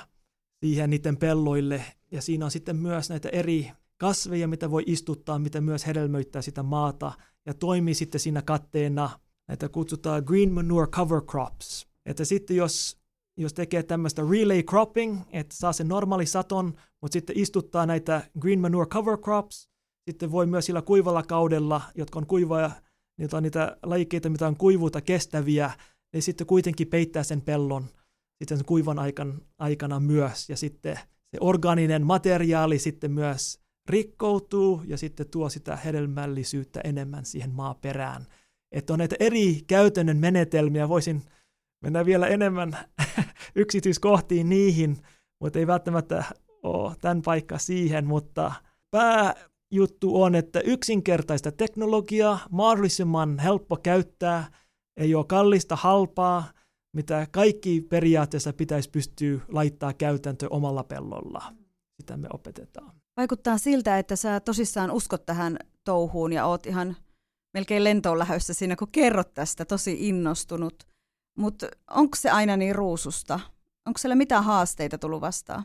siihen 0.60 0.90
niiden 0.90 1.16
pelloille, 1.16 1.84
ja 2.10 2.22
siinä 2.22 2.44
on 2.44 2.50
sitten 2.50 2.76
myös 2.76 3.10
näitä 3.10 3.28
eri 3.28 3.70
kasveja, 3.98 4.48
mitä 4.48 4.70
voi 4.70 4.82
istuttaa, 4.86 5.38
mitä 5.38 5.60
myös 5.60 5.86
hedelmöittää 5.86 6.42
sitä 6.42 6.62
maata, 6.62 7.12
ja 7.46 7.54
toimii 7.54 7.94
sitten 7.94 8.20
siinä 8.20 8.42
katteena. 8.42 9.10
Näitä 9.48 9.68
kutsutaan 9.68 10.22
green 10.26 10.52
manure 10.52 10.86
cover 10.86 11.20
crops. 11.20 11.86
Että 12.06 12.24
sitten 12.24 12.56
jos, 12.56 12.96
jos 13.36 13.54
tekee 13.54 13.82
tämmöistä 13.82 14.22
relay 14.30 14.62
cropping, 14.62 15.20
että 15.32 15.56
saa 15.56 15.72
sen 15.72 15.88
normaali 15.88 16.26
saton, 16.26 16.74
mutta 17.02 17.12
sitten 17.12 17.38
istuttaa 17.38 17.86
näitä 17.86 18.30
green 18.38 18.60
manure 18.60 18.86
cover 18.86 19.18
crops, 19.18 19.68
sitten 20.10 20.32
voi 20.32 20.46
myös 20.46 20.66
sillä 20.66 20.82
kuivalla 20.82 21.22
kaudella, 21.22 21.82
jotka 21.94 22.18
on 22.18 22.26
kuivaa, 22.26 22.70
niitä 23.18 23.36
on 23.36 23.42
niitä 23.42 23.76
lajikkeita, 23.82 24.30
mitä 24.30 24.46
on 24.46 24.56
kuivuutta 24.56 25.00
kestäviä, 25.00 25.70
niin 26.12 26.22
sitten 26.22 26.46
kuitenkin 26.46 26.88
peittää 26.88 27.22
sen 27.22 27.40
pellon 27.40 27.88
sitten 28.38 28.58
sen 28.58 28.64
kuivan 28.64 28.98
aikan, 28.98 29.42
aikana 29.58 30.00
myös, 30.00 30.48
ja 30.48 30.56
sitten 30.56 30.96
se 31.30 31.38
orgaaninen 31.40 32.06
materiaali 32.06 32.78
sitten 32.78 33.10
myös 33.10 33.60
rikkoutuu 33.88 34.82
ja 34.86 34.98
sitten 34.98 35.30
tuo 35.30 35.48
sitä 35.48 35.76
hedelmällisyyttä 35.76 36.80
enemmän 36.84 37.24
siihen 37.24 37.50
maaperään. 37.50 38.26
Että 38.72 38.92
on 38.92 38.98
näitä 38.98 39.16
eri 39.20 39.60
käytännön 39.66 40.16
menetelmiä, 40.16 40.88
voisin 40.88 41.22
mennään 41.82 42.06
vielä 42.06 42.26
enemmän 42.26 42.78
yksityiskohtiin 43.54 44.48
niihin, 44.48 44.96
mutta 45.40 45.58
ei 45.58 45.66
välttämättä 45.66 46.24
ole 46.62 46.96
tämän 47.00 47.22
paikka 47.22 47.58
siihen, 47.58 48.06
mutta 48.06 48.52
pääjuttu 48.90 50.22
on, 50.22 50.34
että 50.34 50.60
yksinkertaista 50.60 51.52
teknologiaa, 51.52 52.38
mahdollisimman 52.50 53.38
helppo 53.38 53.76
käyttää, 53.76 54.50
ei 54.96 55.14
ole 55.14 55.24
kallista, 55.24 55.76
halpaa, 55.76 56.44
mitä 56.92 57.26
kaikki 57.30 57.80
periaatteessa 57.80 58.52
pitäisi 58.52 58.90
pystyä 58.90 59.40
laittaa 59.48 59.92
käytäntö 59.92 60.46
omalla 60.50 60.84
pellolla. 60.84 61.42
Sitä 62.00 62.16
me 62.16 62.28
opetetaan. 62.32 63.05
Vaikuttaa 63.16 63.58
siltä, 63.58 63.98
että 63.98 64.16
sä 64.16 64.40
tosissaan 64.40 64.90
uskot 64.90 65.26
tähän 65.26 65.58
touhuun 65.84 66.32
ja 66.32 66.46
oot 66.46 66.66
ihan 66.66 66.96
melkein 67.54 67.84
lentoon 67.84 68.18
lähdössä 68.18 68.54
siinä, 68.54 68.76
kun 68.76 68.88
kerrot 68.92 69.34
tästä, 69.34 69.64
tosi 69.64 70.08
innostunut. 70.08 70.86
Mutta 71.38 71.66
onko 71.90 72.16
se 72.16 72.30
aina 72.30 72.56
niin 72.56 72.74
ruususta? 72.74 73.40
Onko 73.86 73.98
siellä 73.98 74.14
mitään 74.14 74.44
haasteita 74.44 74.98
tullut 74.98 75.20
vastaan? 75.20 75.64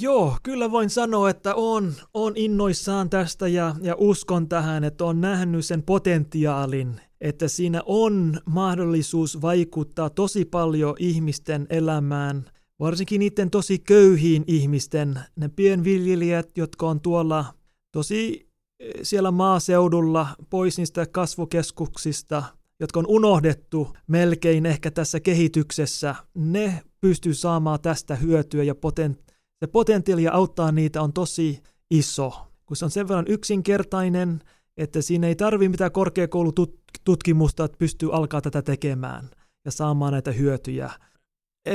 Joo, 0.00 0.36
kyllä 0.42 0.70
voin 0.70 0.90
sanoa, 0.90 1.30
että 1.30 1.54
on, 1.54 1.94
on 2.14 2.32
innoissaan 2.36 3.10
tästä 3.10 3.48
ja, 3.48 3.74
ja 3.82 3.94
uskon 3.98 4.48
tähän, 4.48 4.84
että 4.84 5.04
on 5.04 5.20
nähnyt 5.20 5.64
sen 5.64 5.82
potentiaalin, 5.82 7.00
että 7.20 7.48
siinä 7.48 7.82
on 7.86 8.40
mahdollisuus 8.46 9.42
vaikuttaa 9.42 10.10
tosi 10.10 10.44
paljon 10.44 10.96
ihmisten 10.98 11.66
elämään, 11.70 12.50
varsinkin 12.80 13.18
niiden 13.18 13.50
tosi 13.50 13.78
köyhiin 13.78 14.44
ihmisten, 14.46 15.20
ne 15.36 15.48
pienviljelijät, 15.48 16.58
jotka 16.58 16.88
on 16.88 17.00
tuolla 17.00 17.44
tosi 17.92 18.48
eh, 18.80 18.92
siellä 19.02 19.30
maaseudulla, 19.30 20.26
pois 20.50 20.78
niistä 20.78 21.06
kasvukeskuksista– 21.06 22.42
jotka 22.80 23.00
on 23.00 23.06
unohdettu 23.08 23.92
melkein 24.06 24.66
ehkä 24.66 24.90
tässä 24.90 25.20
kehityksessä, 25.20 26.14
ne 26.34 26.82
pystyy 27.00 27.34
saamaan 27.34 27.80
tästä 27.80 28.16
hyötyä 28.16 28.62
ja 28.62 28.74
poten, 28.74 29.18
se 29.60 29.66
potentiaali 29.66 30.28
auttaa 30.28 30.72
niitä 30.72 31.02
on 31.02 31.12
tosi 31.12 31.62
iso, 31.90 32.32
kun 32.66 32.76
se 32.76 32.84
on 32.84 32.90
sen 32.90 33.08
verran 33.08 33.24
yksinkertainen, 33.28 34.40
että 34.76 35.02
siinä 35.02 35.26
ei 35.26 35.36
tarvi 35.36 35.68
mitään 35.68 35.92
korkeakoulututkimusta, 35.92 37.64
että 37.64 37.78
pystyy 37.78 38.14
alkaa 38.14 38.40
tätä 38.40 38.62
tekemään 38.62 39.30
ja 39.64 39.70
saamaan 39.70 40.12
näitä 40.12 40.32
hyötyjä. 40.32 40.90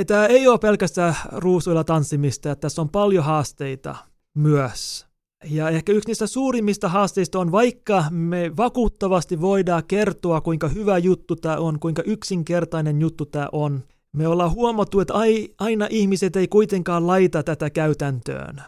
Tämä 0.07 0.25
ei 0.25 0.47
ole 0.47 0.57
pelkästään 0.57 1.15
ruusuilla 1.31 1.83
tanssimista, 1.83 2.51
että 2.51 2.61
tässä 2.61 2.81
on 2.81 2.89
paljon 2.89 3.23
haasteita 3.23 3.95
myös. 4.33 5.05
Ja 5.49 5.69
ehkä 5.69 5.91
yksi 5.91 6.07
niistä 6.07 6.27
suurimmista 6.27 6.89
haasteista 6.89 7.39
on, 7.39 7.51
vaikka 7.51 8.05
me 8.09 8.51
vakuuttavasti 8.57 9.41
voidaan 9.41 9.83
kertoa, 9.87 10.41
kuinka 10.41 10.67
hyvä 10.67 10.97
juttu 10.97 11.35
tämä 11.35 11.57
on, 11.57 11.79
kuinka 11.79 12.01
yksinkertainen 12.05 13.01
juttu 13.01 13.25
tämä 13.25 13.49
on, 13.51 13.83
me 14.13 14.27
ollaan 14.27 14.51
huomattu, 14.51 14.99
että 14.99 15.13
aina 15.59 15.87
ihmiset 15.89 16.35
ei 16.35 16.47
kuitenkaan 16.47 17.07
laita 17.07 17.43
tätä 17.43 17.69
käytäntöön. 17.69 18.61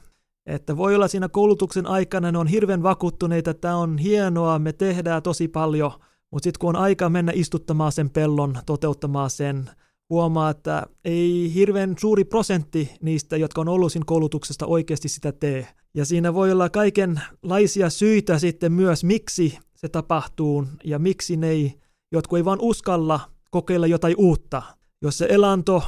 Että 0.45 0.77
voi 0.77 0.95
olla 0.95 1.07
siinä 1.07 1.29
koulutuksen 1.29 1.87
aikana, 1.87 2.31
ne 2.31 2.37
on 2.37 2.47
hirveän 2.47 2.83
vakuuttuneita, 2.83 3.51
että 3.51 3.61
tämä 3.61 3.77
on 3.77 3.97
hienoa, 3.97 4.59
me 4.59 4.73
tehdään 4.73 5.23
tosi 5.23 5.47
paljon, 5.47 5.91
mutta 6.31 6.43
sitten 6.43 6.59
kun 6.59 6.69
on 6.69 6.81
aika 6.81 7.09
mennä 7.09 7.31
istuttamaan 7.35 7.91
sen 7.91 8.09
pellon, 8.09 8.57
toteuttamaan 8.65 9.29
sen, 9.29 9.69
huomaa, 10.09 10.49
että 10.49 10.83
ei 11.05 11.51
hirveän 11.53 11.95
suuri 11.99 12.23
prosentti 12.23 12.91
niistä, 13.01 13.37
jotka 13.37 13.61
on 13.61 13.67
ollut 13.67 13.91
siinä 13.91 14.03
koulutuksesta 14.07 14.65
oikeasti 14.65 15.09
sitä 15.09 15.31
tee. 15.31 15.67
Ja 15.93 16.05
siinä 16.05 16.33
voi 16.33 16.51
olla 16.51 16.69
kaikenlaisia 16.69 17.89
syitä 17.89 18.39
sitten 18.39 18.71
myös, 18.71 19.03
miksi 19.03 19.57
se 19.75 19.89
tapahtuu 19.89 20.65
ja 20.83 20.99
miksi 20.99 21.37
ne 21.37 21.49
ei, 21.49 21.73
jotkut 22.11 22.37
ei 22.37 22.45
vaan 22.45 22.59
uskalla 22.61 23.19
kokeilla 23.51 23.87
jotain 23.87 24.15
uutta. 24.17 24.61
Jos 25.01 25.17
se 25.17 25.27
elanto 25.29 25.83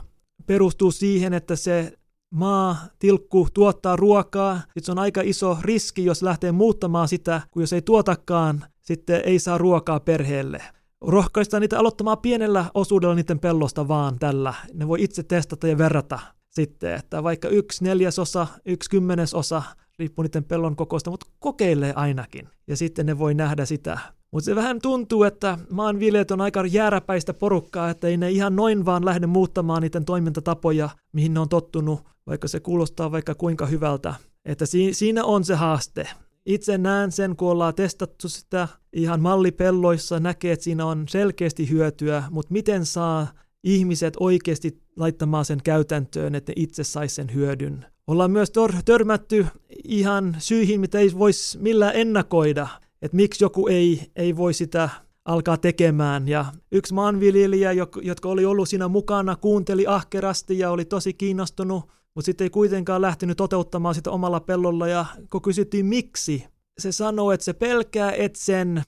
perustuu 0.46 0.92
siihen, 0.92 1.34
että 1.34 1.56
se 1.56 1.94
maa, 2.32 2.78
tilkku 3.00 3.48
tuottaa 3.54 3.96
ruokaa, 3.96 4.56
sitten 4.56 4.84
se 4.84 4.92
on 4.92 5.00
aika 5.00 5.22
iso 5.22 5.58
riski, 5.62 6.06
jos 6.06 6.24
lähtee 6.24 6.52
muuttamaan 6.52 7.08
sitä, 7.08 7.42
kun 7.52 7.64
jos 7.64 7.74
ei 7.74 7.82
tuotakaan, 7.82 8.66
sitten 8.82 9.22
ei 9.26 9.40
saa 9.40 9.58
ruokaa 9.58 10.00
perheelle. 10.00 10.64
Rohkaistaan 11.02 11.62
niitä 11.62 11.80
aloittamaan 11.80 12.18
pienellä 12.18 12.66
osuudella 12.74 13.16
niiden 13.16 13.40
pellosta 13.40 13.88
vaan 13.88 14.20
tällä. 14.20 14.54
Ne 14.74 14.88
voi 14.88 15.04
itse 15.04 15.24
testata 15.24 15.68
ja 15.68 15.78
verrata 15.78 16.20
sitten, 16.50 16.94
että 16.94 17.24
vaikka 17.24 17.48
yksi 17.48 17.84
neljäsosa, 17.84 18.48
yksi 18.66 18.90
kymmenesosa, 18.90 19.64
riippuu 20.00 20.24
niiden 20.24 20.44
pellon 20.44 20.76
kokoista, 20.76 21.10
mutta 21.10 21.26
kokeilee 21.40 21.94
ainakin. 21.96 22.50
Ja 22.68 22.78
sitten 22.78 23.06
ne 23.06 23.20
voi 23.20 23.34
nähdä 23.34 23.66
sitä. 23.66 24.00
Mutta 24.32 24.46
se 24.46 24.56
vähän 24.56 24.82
tuntuu, 24.82 25.24
että 25.24 25.58
maanviljelijät 25.72 26.32
on 26.32 26.42
aika 26.42 26.66
jääräpäistä 26.66 27.34
porukkaa, 27.34 27.90
että 27.90 28.08
ei 28.08 28.18
ne 28.18 28.32
ihan 28.32 28.56
noin 28.56 28.86
vaan 28.86 29.06
lähde 29.06 29.28
muuttamaan 29.28 29.82
niiden 29.82 30.06
toimintatapoja, 30.06 30.90
mihin 31.14 31.34
ne 31.34 31.40
on 31.40 31.50
tottunut, 31.50 32.04
vaikka 32.28 32.48
se 32.48 32.60
kuulostaa 32.60 33.12
vaikka 33.12 33.36
kuinka 33.36 33.66
hyvältä. 33.66 34.16
Että 34.46 34.66
si- 34.66 34.94
siinä 34.94 35.24
on 35.24 35.44
se 35.44 35.56
haaste. 35.56 36.08
Itse 36.48 36.78
näen 36.78 37.12
sen, 37.12 37.36
kun 37.36 37.52
ollaan 37.52 37.76
testattu 37.76 38.30
sitä 38.30 38.68
ihan 38.94 39.22
mallipelloissa, 39.22 40.20
näkee, 40.20 40.54
että 40.54 40.64
siinä 40.64 40.86
on 40.86 41.08
selkeästi 41.08 41.70
hyötyä, 41.70 42.24
mutta 42.32 42.54
miten 42.54 42.86
saa 42.86 43.28
ihmiset 43.64 44.14
oikeasti 44.20 44.82
laittamaan 44.96 45.46
sen 45.46 45.60
käytäntöön, 45.64 46.36
että 46.36 46.52
ne 46.52 46.54
itse 46.56 46.84
saisi 46.84 47.16
sen 47.16 47.34
hyödyn. 47.34 47.86
Ollaan 48.08 48.32
myös 48.32 48.52
tor- 48.52 48.82
törmätty 48.86 49.46
ihan 49.84 50.36
syihin, 50.40 50.80
mitä 50.80 51.00
ei 51.00 51.12
voisi 51.18 51.58
millään 51.60 51.96
ennakoida, 51.96 52.68
että 53.02 53.16
miksi 53.18 53.44
joku 53.44 53.68
ei, 53.68 54.12
ei 54.16 54.38
voi 54.38 54.54
sitä 54.54 54.90
alkaa 55.26 55.58
tekemään. 55.58 56.28
Ja 56.28 56.46
yksi 56.72 56.94
maanviljelijä, 56.94 57.72
jotka 58.02 58.30
oli 58.30 58.46
ollut 58.46 58.70
siinä 58.70 58.88
mukana, 58.88 59.36
kuunteli 59.36 59.88
ahkerasti 59.88 60.60
ja 60.60 60.72
oli 60.72 60.86
tosi 60.86 61.14
kiinnostunut 61.14 61.84
mutta 62.18 62.26
sitten 62.26 62.46
ei 62.46 62.50
kuitenkaan 62.50 63.02
lähtenyt 63.02 63.38
toteuttamaan 63.38 63.96
sitä 63.96 64.12
omalla 64.12 64.40
pellolla 64.40 64.88
ja 64.88 65.06
kun 65.30 65.42
kysyttiin 65.42 65.86
miksi, 65.86 66.46
se 66.80 66.92
sanoi, 66.92 67.34
että 67.34 67.44
se 67.44 67.54
pelkää, 67.54 68.12
että 68.12 68.40
sen 68.40 68.84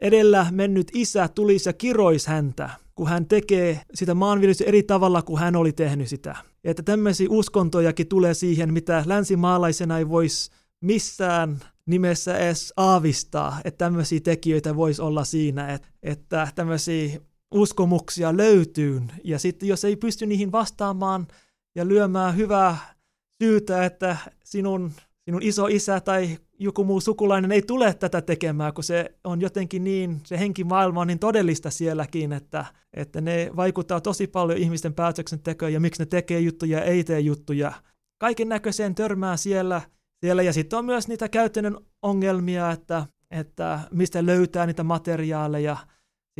edellä 0.00 0.46
mennyt 0.50 0.90
isä 0.94 1.28
tulisi 1.28 1.68
ja 1.68 1.72
kiroisi 1.72 2.28
häntä, 2.28 2.70
kun 2.94 3.08
hän 3.08 3.26
tekee 3.26 3.80
sitä 3.94 4.14
maanviljelystä 4.14 4.64
eri 4.64 4.82
tavalla 4.82 5.22
kuin 5.22 5.40
hän 5.40 5.56
oli 5.56 5.72
tehnyt 5.72 6.08
sitä. 6.08 6.36
Ja 6.64 6.70
että 6.70 6.82
tämmöisiä 6.82 7.26
uskontojakin 7.30 8.08
tulee 8.08 8.34
siihen, 8.34 8.72
mitä 8.72 9.02
länsimaalaisena 9.06 9.98
ei 9.98 10.08
voisi 10.08 10.50
missään 10.80 11.60
nimessä 11.86 12.38
edes 12.38 12.72
aavistaa, 12.76 13.60
että 13.64 13.84
tämmöisiä 13.84 14.20
tekijöitä 14.20 14.76
voisi 14.76 15.02
olla 15.02 15.24
siinä, 15.24 15.72
että, 15.72 15.88
että 16.02 16.48
tämmöisiä 16.54 17.20
uskomuksia 17.54 18.36
löytyy. 18.36 19.02
Ja 19.24 19.38
sitten 19.38 19.68
jos 19.68 19.84
ei 19.84 19.96
pysty 19.96 20.26
niihin 20.26 20.52
vastaamaan 20.52 21.26
ja 21.74 21.88
lyömään 21.88 22.36
hyvää 22.36 22.76
syytä, 23.42 23.84
että 23.84 24.16
sinun, 24.44 24.92
sinun 25.24 25.42
iso 25.42 25.66
isä 25.66 26.00
tai 26.00 26.38
joku 26.58 26.84
muu 26.84 27.00
sukulainen 27.00 27.52
ei 27.52 27.62
tule 27.62 27.94
tätä 27.94 28.22
tekemään, 28.22 28.74
kun 28.74 28.84
se 28.84 29.14
on 29.24 29.40
jotenkin 29.40 29.84
niin, 29.84 30.20
se 30.24 30.38
henkimaailma 30.38 31.00
on 31.00 31.06
niin 31.06 31.18
todellista 31.18 31.70
sielläkin, 31.70 32.32
että, 32.32 32.64
että 32.94 33.20
ne 33.20 33.50
vaikuttaa 33.56 34.00
tosi 34.00 34.26
paljon 34.26 34.58
ihmisten 34.58 34.94
päätöksentekoon 34.94 35.72
ja 35.72 35.80
miksi 35.80 36.02
ne 36.02 36.06
tekee 36.06 36.40
juttuja 36.40 36.78
ja 36.78 36.84
ei 36.84 37.04
tee 37.04 37.20
juttuja. 37.20 37.72
Kaiken 38.20 38.48
näköiseen 38.48 38.94
törmää 38.94 39.36
siellä, 39.36 39.82
siellä 40.20 40.42
ja 40.42 40.52
sitten 40.52 40.78
on 40.78 40.84
myös 40.84 41.08
niitä 41.08 41.28
käytännön 41.28 41.76
ongelmia, 42.02 42.70
että, 42.70 43.06
että 43.30 43.80
mistä 43.90 44.26
löytää 44.26 44.66
niitä 44.66 44.84
materiaaleja, 44.84 45.76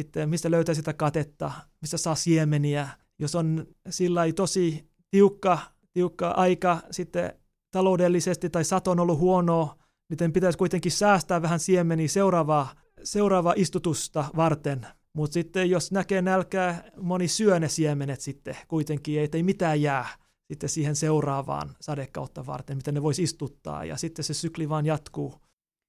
sitten 0.00 0.28
mistä 0.28 0.50
löytää 0.50 0.74
sitä 0.74 0.92
katetta, 0.92 1.52
mistä 1.80 1.96
saa 1.96 2.14
siemeniä. 2.14 2.88
Jos 3.18 3.34
on 3.34 3.66
sillä 3.90 4.32
tosi 4.36 4.87
tiukka, 5.10 5.58
tiukka 5.92 6.30
aika 6.30 6.78
sitten 6.90 7.32
taloudellisesti 7.70 8.50
tai 8.50 8.64
sato 8.64 8.90
on 8.90 9.00
ollut 9.00 9.18
huonoa, 9.18 9.76
miten 10.08 10.32
pitäisi 10.32 10.58
kuitenkin 10.58 10.92
säästää 10.92 11.42
vähän 11.42 11.60
siemeniä 11.60 12.08
seuraavaa, 12.08 12.74
seuraavaa 13.02 13.54
istutusta 13.56 14.24
varten. 14.36 14.86
Mutta 15.12 15.34
sitten 15.34 15.70
jos 15.70 15.92
näkee 15.92 16.22
nälkää, 16.22 16.90
moni 17.00 17.28
syö 17.28 17.60
ne 17.60 17.68
siemenet 17.68 18.20
sitten 18.20 18.56
kuitenkin, 18.68 19.20
ei 19.32 19.42
mitään 19.42 19.82
jää 19.82 20.08
sitten 20.48 20.68
siihen 20.68 20.96
seuraavaan 20.96 21.76
sadekautta 21.80 22.46
varten, 22.46 22.76
miten 22.76 22.94
ne 22.94 23.02
voisi 23.02 23.22
istuttaa, 23.22 23.84
ja 23.84 23.96
sitten 23.96 24.24
se 24.24 24.34
sykli 24.34 24.68
vaan 24.68 24.86
jatkuu. 24.86 25.34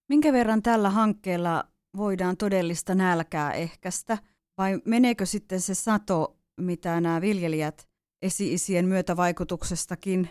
Minkä 0.10 0.34
verran 0.34 0.62
tällä 0.62 0.90
hankkeella 0.90 1.64
voidaan 1.98 2.38
todellista 2.38 2.96
nälkää 2.96 3.52
ehkäistä, 3.52 4.18
vai 4.58 4.82
meneekö 4.86 5.26
sitten 5.26 5.62
se 5.62 5.76
sato, 5.76 6.38
mitä 6.62 7.02
nämä 7.02 7.22
viljelijät 7.22 7.89
esi-isien 8.22 8.88
myötävaikutuksestakin 8.88 10.30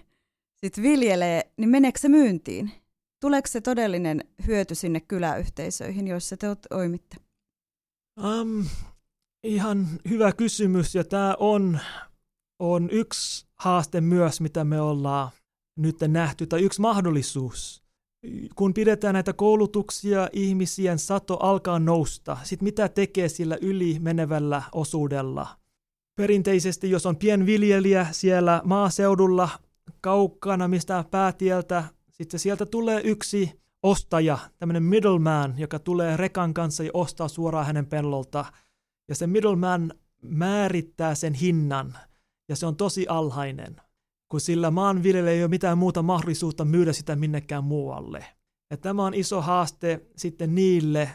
sit 0.54 0.82
viljelee, 0.82 1.52
niin 1.56 1.70
meneekö 1.70 1.98
se 1.98 2.08
myyntiin? 2.08 2.70
Tuleeko 3.20 3.48
se 3.48 3.60
todellinen 3.60 4.24
hyöty 4.46 4.74
sinne 4.74 5.00
kyläyhteisöihin, 5.00 6.08
joissa 6.08 6.36
te 6.36 6.46
toimitte? 6.68 7.16
Um, 8.24 8.66
ihan 9.44 9.86
hyvä 10.08 10.32
kysymys, 10.32 10.94
ja 10.94 11.04
tämä 11.04 11.36
on, 11.38 11.78
on 12.58 12.90
yksi 12.90 13.46
haaste 13.54 14.00
myös, 14.00 14.40
mitä 14.40 14.64
me 14.64 14.80
ollaan 14.80 15.30
nyt 15.76 15.96
nähty, 16.08 16.46
tai 16.46 16.62
yksi 16.62 16.80
mahdollisuus. 16.80 17.82
Kun 18.54 18.74
pidetään 18.74 19.14
näitä 19.14 19.32
koulutuksia, 19.32 20.28
ihmisien 20.32 20.98
sato 20.98 21.36
alkaa 21.36 21.78
nousta. 21.78 22.36
Sitten 22.42 22.64
mitä 22.64 22.88
tekee 22.88 23.28
sillä 23.28 23.58
yli 23.60 23.98
menevällä 23.98 24.62
osuudella– 24.72 25.48
Perinteisesti, 26.18 26.90
jos 26.90 27.06
on 27.06 27.16
pienviljelijä 27.16 28.06
siellä 28.10 28.62
maaseudulla 28.64 29.48
kaukana 30.00 30.68
mistä 30.68 31.04
päätieltä, 31.10 31.84
sitten 32.10 32.40
sieltä 32.40 32.66
tulee 32.66 33.00
yksi 33.04 33.60
ostaja, 33.82 34.38
tämmöinen 34.58 34.82
middleman, 34.82 35.54
joka 35.58 35.78
tulee 35.78 36.16
rekan 36.16 36.54
kanssa 36.54 36.84
ja 36.84 36.90
ostaa 36.94 37.28
suoraan 37.28 37.66
hänen 37.66 37.86
pellolta. 37.86 38.44
Ja 39.08 39.14
se 39.14 39.26
middleman 39.26 39.94
määrittää 40.22 41.14
sen 41.14 41.34
hinnan, 41.34 41.94
ja 42.48 42.56
se 42.56 42.66
on 42.66 42.76
tosi 42.76 43.06
alhainen, 43.08 43.76
kun 44.28 44.40
sillä 44.40 44.70
maanviljelijä 44.70 45.32
ei 45.32 45.42
ole 45.42 45.48
mitään 45.48 45.78
muuta 45.78 46.02
mahdollisuutta 46.02 46.64
myydä 46.64 46.92
sitä 46.92 47.16
minnekään 47.16 47.64
muualle. 47.64 48.24
Ja 48.70 48.76
tämä 48.76 49.04
on 49.04 49.14
iso 49.14 49.40
haaste 49.40 50.00
sitten 50.16 50.54
niille, 50.54 51.10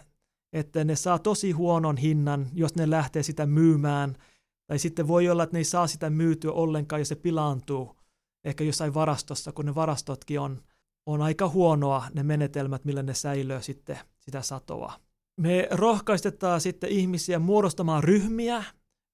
että 0.53 0.83
ne 0.83 0.95
saa 0.95 1.19
tosi 1.19 1.51
huonon 1.51 1.97
hinnan, 1.97 2.47
jos 2.53 2.75
ne 2.75 2.89
lähtee 2.89 3.23
sitä 3.23 3.45
myymään– 3.45 4.15
tai 4.67 4.79
sitten 4.79 5.07
voi 5.07 5.29
olla, 5.29 5.43
että 5.43 5.53
ne 5.55 5.59
ei 5.59 5.63
saa 5.63 5.87
sitä 5.87 6.09
myytyä 6.09 6.51
ollenkaan 6.51 7.01
ja 7.01 7.05
se 7.05 7.15
pilaantuu 7.15 7.95
ehkä 8.43 8.63
jossain 8.63 8.93
varastossa, 8.93 9.51
kun 9.51 9.65
ne 9.65 9.75
varastotkin 9.75 10.39
on, 10.39 10.61
on 11.05 11.21
aika 11.21 11.49
huonoa 11.49 12.05
ne 12.13 12.23
menetelmät, 12.23 12.85
millä 12.85 13.03
ne 13.03 13.13
säilöö 13.13 13.61
sitten 13.61 13.99
sitä 14.19 14.41
satoa. 14.41 14.93
Me 15.37 15.67
rohkaistetaan 15.71 16.61
sitten 16.61 16.89
ihmisiä 16.89 17.39
muodostamaan 17.39 18.03
ryhmiä. 18.03 18.63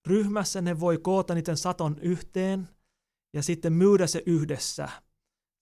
Ryhmässä 0.08 0.62
ne 0.62 0.80
voi 0.80 0.98
koota 0.98 1.36
niiden 1.36 1.58
saton 1.58 2.00
yhteen 2.02 2.70
ja 3.34 3.44
sitten 3.44 3.74
myydä 3.74 4.08
se 4.08 4.24
yhdessä. 4.26 4.90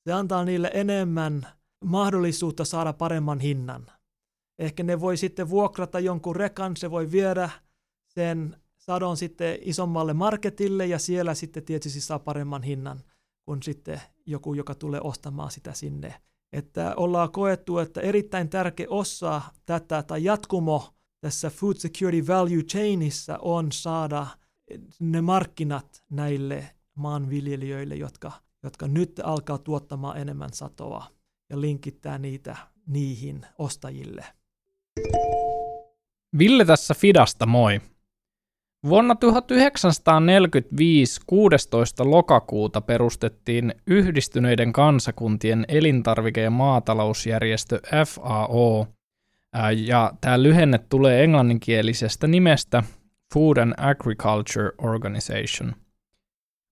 Se 0.03 0.13
antaa 0.13 0.45
niille 0.45 0.71
enemmän 0.73 1.47
mahdollisuutta 1.85 2.65
saada 2.65 2.93
paremman 2.93 3.39
hinnan. 3.39 3.91
Ehkä 4.59 4.83
ne 4.83 4.99
voi 4.99 5.17
sitten 5.17 5.49
vuokrata 5.49 5.99
jonkun 5.99 6.35
rekan, 6.35 6.77
se 6.77 6.91
voi 6.91 7.11
viedä 7.11 7.49
sen 8.07 8.57
sadon 8.91 9.17
sitten 9.17 9.57
isommalle 9.61 10.13
marketille 10.13 10.85
ja 10.85 10.99
siellä 10.99 11.33
sitten 11.33 11.63
tietysti 11.63 12.01
saa 12.01 12.19
paremman 12.19 12.63
hinnan 12.63 12.99
kuin 13.45 13.63
sitten 13.63 14.01
joku, 14.25 14.53
joka 14.53 14.75
tulee 14.75 15.01
ostamaan 15.03 15.51
sitä 15.51 15.73
sinne. 15.73 16.13
Että 16.53 16.93
ollaan 16.97 17.31
koettu, 17.31 17.77
että 17.77 18.01
erittäin 18.01 18.49
tärkeä 18.49 18.87
osa 18.89 19.41
tätä 19.65 20.03
tai 20.03 20.23
jatkumo 20.23 20.93
tässä 21.21 21.49
Food 21.49 21.75
Security 21.75 22.27
Value 22.27 22.63
Chainissa 22.63 23.37
on 23.41 23.71
saada 23.71 24.27
ne 24.99 25.21
markkinat 25.21 26.03
näille 26.09 26.69
maanviljelijöille, 26.95 27.95
jotka, 27.95 28.31
jotka 28.63 28.87
nyt 28.87 29.21
alkaa 29.23 29.57
tuottamaan 29.57 30.17
enemmän 30.17 30.53
satoa 30.53 31.05
ja 31.49 31.61
linkittää 31.61 32.17
niitä 32.17 32.57
niihin 32.87 33.45
ostajille. 33.57 34.25
Ville 36.37 36.65
tässä 36.65 36.93
Fidasta, 36.93 37.45
moi. 37.45 37.81
Vuonna 38.85 39.15
1945 39.15 41.21
16. 41.27 42.11
lokakuuta 42.11 42.81
perustettiin 42.81 43.75
Yhdistyneiden 43.87 44.73
kansakuntien 44.73 45.65
elintarvike- 45.67 46.39
ja 46.39 46.51
maatalousjärjestö 46.51 47.79
FAO, 48.05 48.87
ja 49.85 50.11
tämä 50.21 50.43
lyhenne 50.43 50.79
tulee 50.89 51.23
englanninkielisestä 51.23 52.27
nimestä 52.27 52.83
Food 53.33 53.57
and 53.57 53.73
Agriculture 53.77 54.71
Organization. 54.77 55.73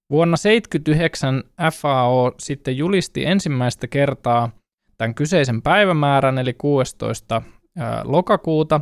Vuonna 0.10 0.38
1979 0.38 1.44
FAO 1.74 2.32
sitten 2.40 2.78
julisti 2.78 3.26
ensimmäistä 3.26 3.88
kertaa 3.88 4.50
tämän 4.98 5.16
kyseisen 5.16 5.62
päivämäärän, 5.62 6.38
eli 6.38 6.54
16. 6.54 7.42
lokakuuta, 8.04 8.82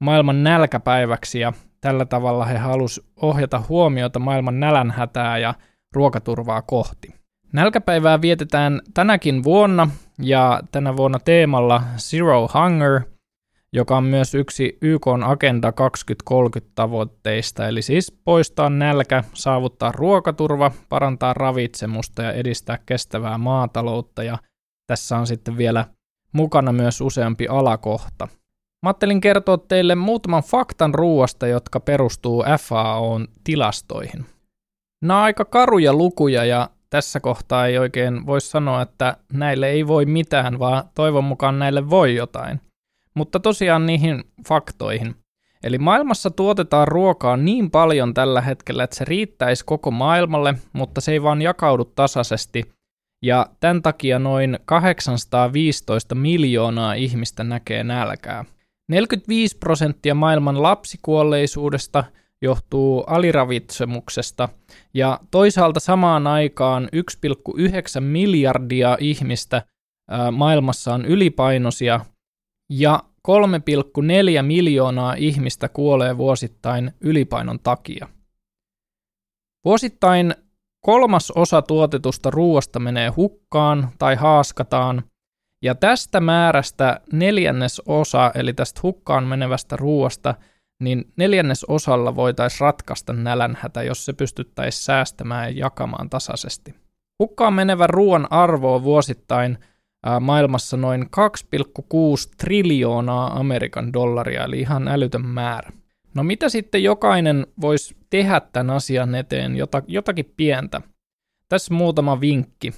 maailman 0.00 0.44
nälkäpäiväksi, 0.44 1.40
ja 1.40 1.52
tällä 1.80 2.04
tavalla 2.04 2.44
he 2.44 2.58
halusivat 2.58 3.10
ohjata 3.22 3.62
huomiota 3.68 4.18
maailman 4.18 4.60
nälänhätää 4.60 5.38
ja 5.38 5.54
ruokaturvaa 5.94 6.62
kohti. 6.62 7.14
Nälkäpäivää 7.52 8.20
vietetään 8.20 8.80
tänäkin 8.94 9.44
vuonna, 9.44 9.88
ja 10.18 10.60
tänä 10.72 10.96
vuonna 10.96 11.18
teemalla 11.18 11.82
Zero 11.96 12.48
Hunger– 12.54 13.00
joka 13.72 13.96
on 13.96 14.04
myös 14.04 14.34
yksi 14.34 14.78
YK 14.82 15.06
Agenda 15.24 15.72
2030 15.72 16.72
tavoitteista, 16.74 17.68
eli 17.68 17.82
siis 17.82 18.12
poistaa 18.24 18.70
nälkä, 18.70 19.24
saavuttaa 19.34 19.92
ruokaturva, 19.92 20.70
parantaa 20.88 21.34
ravitsemusta 21.34 22.22
ja 22.22 22.32
edistää 22.32 22.78
kestävää 22.86 23.38
maataloutta, 23.38 24.22
ja 24.22 24.38
tässä 24.86 25.18
on 25.18 25.26
sitten 25.26 25.56
vielä 25.56 25.84
mukana 26.32 26.72
myös 26.72 27.00
useampi 27.00 27.48
alakohta. 27.48 28.28
Mä 28.82 28.88
ajattelin 28.90 29.20
kertoa 29.20 29.58
teille 29.58 29.94
muutaman 29.94 30.42
faktan 30.42 30.94
ruoasta, 30.94 31.46
jotka 31.46 31.80
perustuu 31.80 32.44
FAOn 32.60 33.28
tilastoihin. 33.44 34.26
Nämä 35.02 35.18
on 35.18 35.24
aika 35.24 35.44
karuja 35.44 35.94
lukuja 35.94 36.44
ja 36.44 36.70
tässä 36.90 37.20
kohtaa 37.20 37.66
ei 37.66 37.78
oikein 37.78 38.26
voi 38.26 38.40
sanoa, 38.40 38.82
että 38.82 39.16
näille 39.32 39.68
ei 39.68 39.86
voi 39.86 40.06
mitään, 40.06 40.58
vaan 40.58 40.84
toivon 40.94 41.24
mukaan 41.24 41.58
näille 41.58 41.90
voi 41.90 42.14
jotain. 42.14 42.60
Mutta 43.14 43.40
tosiaan 43.40 43.86
niihin 43.86 44.24
faktoihin. 44.48 45.16
Eli 45.62 45.78
maailmassa 45.78 46.30
tuotetaan 46.30 46.88
ruokaa 46.88 47.36
niin 47.36 47.70
paljon 47.70 48.14
tällä 48.14 48.40
hetkellä, 48.40 48.84
että 48.84 48.96
se 48.96 49.04
riittäisi 49.04 49.64
koko 49.64 49.90
maailmalle, 49.90 50.54
mutta 50.72 51.00
se 51.00 51.12
ei 51.12 51.22
vaan 51.22 51.42
jakaudu 51.42 51.84
tasaisesti. 51.84 52.72
Ja 53.22 53.46
tämän 53.60 53.82
takia 53.82 54.18
noin 54.18 54.58
815 54.64 56.14
miljoonaa 56.14 56.94
ihmistä 56.94 57.44
näkee 57.44 57.84
nälkää. 57.84 58.44
45 58.90 59.56
prosenttia 59.58 60.14
maailman 60.14 60.62
lapsikuolleisuudesta 60.62 62.04
johtuu 62.42 63.00
aliravitsemuksesta, 63.00 64.48
ja 64.94 65.20
toisaalta 65.30 65.80
samaan 65.80 66.26
aikaan 66.26 66.88
1,9 66.96 68.00
miljardia 68.00 68.96
ihmistä 69.00 69.62
maailmassa 70.32 70.94
on 70.94 71.04
ylipainoisia, 71.04 72.00
ja 72.70 73.02
3,4 73.28 74.42
miljoonaa 74.42 75.14
ihmistä 75.14 75.68
kuolee 75.68 76.18
vuosittain 76.18 76.92
ylipainon 77.00 77.60
takia. 77.60 78.08
Vuosittain 79.64 80.34
kolmas 80.84 81.30
osa 81.30 81.62
tuotetusta 81.62 82.30
ruoasta 82.30 82.78
menee 82.78 83.08
hukkaan 83.08 83.88
tai 83.98 84.16
haaskataan, 84.16 85.02
ja 85.62 85.74
tästä 85.74 86.20
määrästä 86.20 87.00
neljännes 87.12 87.82
osa, 87.86 88.32
eli 88.34 88.52
tästä 88.52 88.80
hukkaan 88.82 89.24
menevästä 89.24 89.76
ruoasta, 89.76 90.34
niin 90.80 91.12
neljännes 91.16 91.64
osalla 91.64 92.16
voitaisiin 92.16 92.60
ratkaista 92.60 93.12
nälänhätä, 93.12 93.82
jos 93.82 94.04
se 94.04 94.12
pystyttäisiin 94.12 94.84
säästämään 94.84 95.56
ja 95.56 95.64
jakamaan 95.64 96.10
tasaisesti. 96.10 96.74
Hukkaan 97.18 97.54
menevän 97.54 97.90
ruoan 97.90 98.32
arvo 98.32 98.74
on 98.74 98.82
vuosittain 98.82 99.58
maailmassa 100.20 100.76
noin 100.76 101.02
2,6 101.02 102.34
triljoonaa 102.38 103.40
Amerikan 103.40 103.92
dollaria, 103.92 104.44
eli 104.44 104.60
ihan 104.60 104.88
älytön 104.88 105.26
määrä. 105.26 105.72
No 106.14 106.22
mitä 106.22 106.48
sitten 106.48 106.82
jokainen 106.82 107.46
voisi 107.60 107.96
tehdä 108.10 108.40
tämän 108.52 108.76
asian 108.76 109.14
eteen, 109.14 109.56
jota, 109.56 109.82
jotakin 109.86 110.32
pientä? 110.36 110.80
Tässä 111.48 111.74
muutama 111.74 112.20
vinkki. 112.20 112.72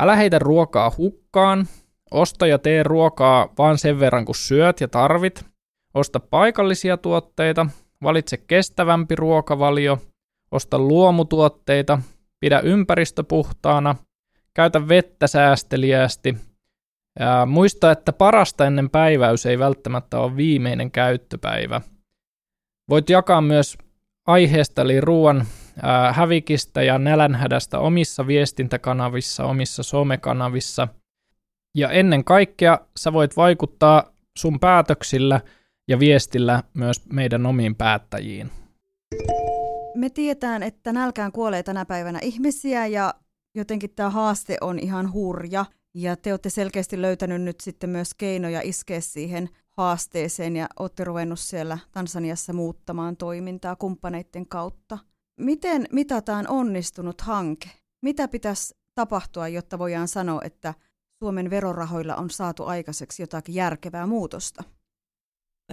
Älä 0.00 0.16
heitä 0.16 0.38
ruokaa 0.38 0.92
hukkaan, 0.98 1.66
osta 2.12 2.46
ja 2.46 2.58
tee 2.58 2.82
ruokaa 2.82 3.48
vain 3.58 3.78
sen 3.78 4.00
verran 4.00 4.24
kuin 4.24 4.36
syöt 4.36 4.80
ja 4.80 4.88
tarvit, 4.88 5.44
osta 5.94 6.20
paikallisia 6.20 6.96
tuotteita, 6.96 7.66
valitse 8.02 8.36
kestävämpi 8.36 9.16
ruokavalio, 9.16 9.98
osta 10.50 10.78
luomutuotteita, 10.78 11.98
pidä 12.40 12.60
ympäristö 12.60 13.22
puhtaana– 13.22 13.96
käytä 14.54 14.88
vettä 14.88 15.26
säästeliäästi. 15.26 16.36
Ja 17.20 17.46
muista, 17.46 17.90
että 17.90 18.12
parasta 18.12 18.66
ennen 18.66 18.90
päiväys 18.90 19.46
ei 19.46 19.58
välttämättä 19.58 20.18
ole 20.18 20.36
viimeinen 20.36 20.90
käyttöpäivä. 20.90 21.80
Voit 22.88 23.10
jakaa 23.10 23.40
myös 23.40 23.78
aiheesta 24.26 24.82
eli 24.82 25.00
ruoan 25.00 25.46
hävikistä 26.12 26.82
ja 26.82 26.98
nälänhädästä 26.98 27.78
omissa 27.78 28.26
viestintäkanavissa, 28.26 29.44
omissa 29.44 29.82
somekanavissa. 29.82 30.88
Ja 31.74 31.90
ennen 31.90 32.24
kaikkea 32.24 32.78
sä 32.96 33.12
voit 33.12 33.36
vaikuttaa 33.36 34.12
sun 34.38 34.60
päätöksillä 34.60 35.40
ja 35.88 35.98
viestillä 35.98 36.62
myös 36.74 37.02
meidän 37.12 37.46
omiin 37.46 37.74
päättäjiin. 37.74 38.50
Me 39.94 40.10
tietään, 40.10 40.62
että 40.62 40.92
nälkään 40.92 41.32
kuolee 41.32 41.62
tänä 41.62 41.84
päivänä 41.84 42.18
ihmisiä 42.22 42.86
ja 42.86 43.14
jotenkin 43.54 43.90
tämä 43.90 44.10
haaste 44.10 44.56
on 44.60 44.78
ihan 44.78 45.12
hurja 45.12 45.64
ja 45.94 46.16
te 46.16 46.32
olette 46.32 46.50
selkeästi 46.50 47.02
löytänyt 47.02 47.42
nyt 47.42 47.60
sitten 47.60 47.90
myös 47.90 48.14
keinoja 48.14 48.60
iskeä 48.64 49.00
siihen 49.00 49.48
haasteeseen 49.70 50.56
ja 50.56 50.68
olette 50.78 51.04
ruvennut 51.04 51.38
siellä 51.38 51.78
Tansaniassa 51.92 52.52
muuttamaan 52.52 53.16
toimintaa 53.16 53.76
kumppaneiden 53.76 54.48
kautta. 54.48 54.98
Miten 55.40 55.86
mitataan 55.92 56.48
onnistunut 56.48 57.20
hanke? 57.20 57.70
Mitä 58.02 58.28
pitäisi 58.28 58.74
tapahtua, 58.94 59.48
jotta 59.48 59.78
voidaan 59.78 60.08
sanoa, 60.08 60.40
että 60.44 60.74
Suomen 61.22 61.50
verorahoilla 61.50 62.16
on 62.16 62.30
saatu 62.30 62.64
aikaiseksi 62.64 63.22
jotakin 63.22 63.54
järkevää 63.54 64.06
muutosta? 64.06 64.64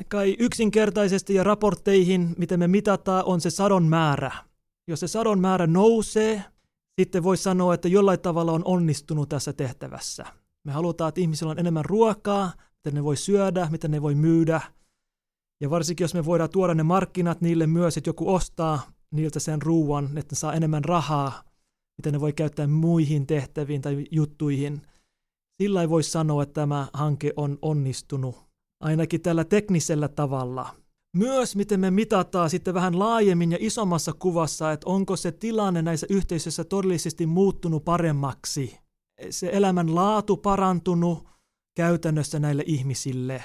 Kai 0.07 0.35
yksinkertaisesti 0.39 1.33
ja 1.33 1.43
raportteihin, 1.43 2.35
miten 2.38 2.59
me 2.59 2.67
mitataan, 2.67 3.25
on 3.25 3.41
se 3.41 3.49
sadon 3.49 3.83
määrä. 3.83 4.31
Jos 4.88 4.99
se 4.99 5.07
sadon 5.07 5.39
määrä 5.39 5.67
nousee, 5.67 6.43
sitten 6.99 7.23
voi 7.23 7.38
sanoa, 7.38 7.73
että 7.73 7.88
jollain 7.88 8.19
tavalla 8.19 8.51
on 8.51 8.62
onnistunut 8.65 9.29
tässä 9.29 9.53
tehtävässä. 9.53 10.25
Me 10.63 10.71
halutaan, 10.71 11.09
että 11.09 11.21
ihmisillä 11.21 11.51
on 11.51 11.59
enemmän 11.59 11.85
ruokaa, 11.85 12.51
miten 12.75 12.93
ne 12.93 13.03
voi 13.03 13.17
syödä, 13.17 13.67
miten 13.71 13.91
ne 13.91 14.01
voi 14.01 14.15
myydä. 14.15 14.62
Ja 15.62 15.69
varsinkin, 15.69 16.03
jos 16.03 16.13
me 16.13 16.25
voidaan 16.25 16.49
tuoda 16.49 16.73
ne 16.73 16.83
markkinat 16.83 17.41
niille 17.41 17.67
myös, 17.67 17.97
että 17.97 18.09
joku 18.09 18.33
ostaa 18.33 18.81
niiltä 19.12 19.39
sen 19.39 19.62
ruuan, 19.62 20.17
että 20.17 20.33
ne 20.33 20.38
saa 20.38 20.53
enemmän 20.53 20.85
rahaa, 20.85 21.43
miten 21.97 22.13
ne 22.13 22.19
voi 22.19 22.33
käyttää 22.33 22.67
muihin 22.67 23.27
tehtäviin 23.27 23.81
tai 23.81 24.05
juttuihin. 24.12 24.81
Sillä 25.62 25.82
ei 25.82 25.89
voi 25.89 26.04
sanoa, 26.04 26.43
että 26.43 26.54
tämä 26.54 26.88
hanke 26.93 27.34
on 27.36 27.58
onnistunut, 27.62 28.36
ainakin 28.84 29.22
tällä 29.22 29.43
teknisellä 29.43 30.08
tavalla. 30.08 30.76
Myös 31.15 31.56
miten 31.56 31.80
me 31.80 31.91
mitataan 31.91 32.50
sitten 32.50 32.74
vähän 32.74 33.00
laajemmin 33.00 33.52
ja 33.52 33.58
isommassa 33.62 34.13
kuvassa, 34.13 34.72
että 34.72 34.89
onko 34.89 35.15
se 35.15 35.32
tilanne 35.32 35.82
näissä 35.82 36.08
yhteisöissä 36.10 36.63
todellisesti 36.63 37.26
muuttunut 37.26 37.86
paremmaksi. 37.86 38.78
Se 39.30 39.50
elämän 39.54 39.95
laatu 39.95 40.38
parantunut 40.38 41.28
käytännössä 41.78 42.39
näille 42.39 42.63
ihmisille. 42.65 43.43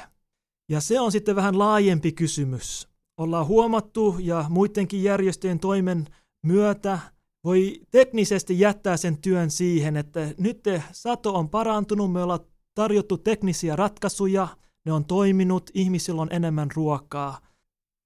Ja 0.70 0.80
se 0.80 1.00
on 1.00 1.12
sitten 1.12 1.36
vähän 1.36 1.58
laajempi 1.58 2.12
kysymys. 2.12 2.88
Ollaan 3.20 3.46
huomattu 3.46 4.16
ja 4.20 4.44
muidenkin 4.48 5.02
järjestöjen 5.02 5.58
toimen 5.58 6.06
myötä 6.46 6.98
voi 7.44 7.80
teknisesti 7.90 8.60
jättää 8.60 8.96
sen 8.96 9.18
työn 9.18 9.50
siihen, 9.50 9.96
että 9.96 10.34
nyt 10.38 10.64
sato 10.92 11.34
on 11.34 11.48
parantunut, 11.48 12.12
me 12.12 12.22
ollaan 12.22 12.40
tarjottu 12.74 13.18
teknisiä 13.18 13.76
ratkaisuja, 13.76 14.48
ne 14.84 14.92
on 14.92 15.04
toiminut, 15.04 15.70
ihmisillä 15.74 16.22
on 16.22 16.32
enemmän 16.32 16.68
ruokaa– 16.74 17.38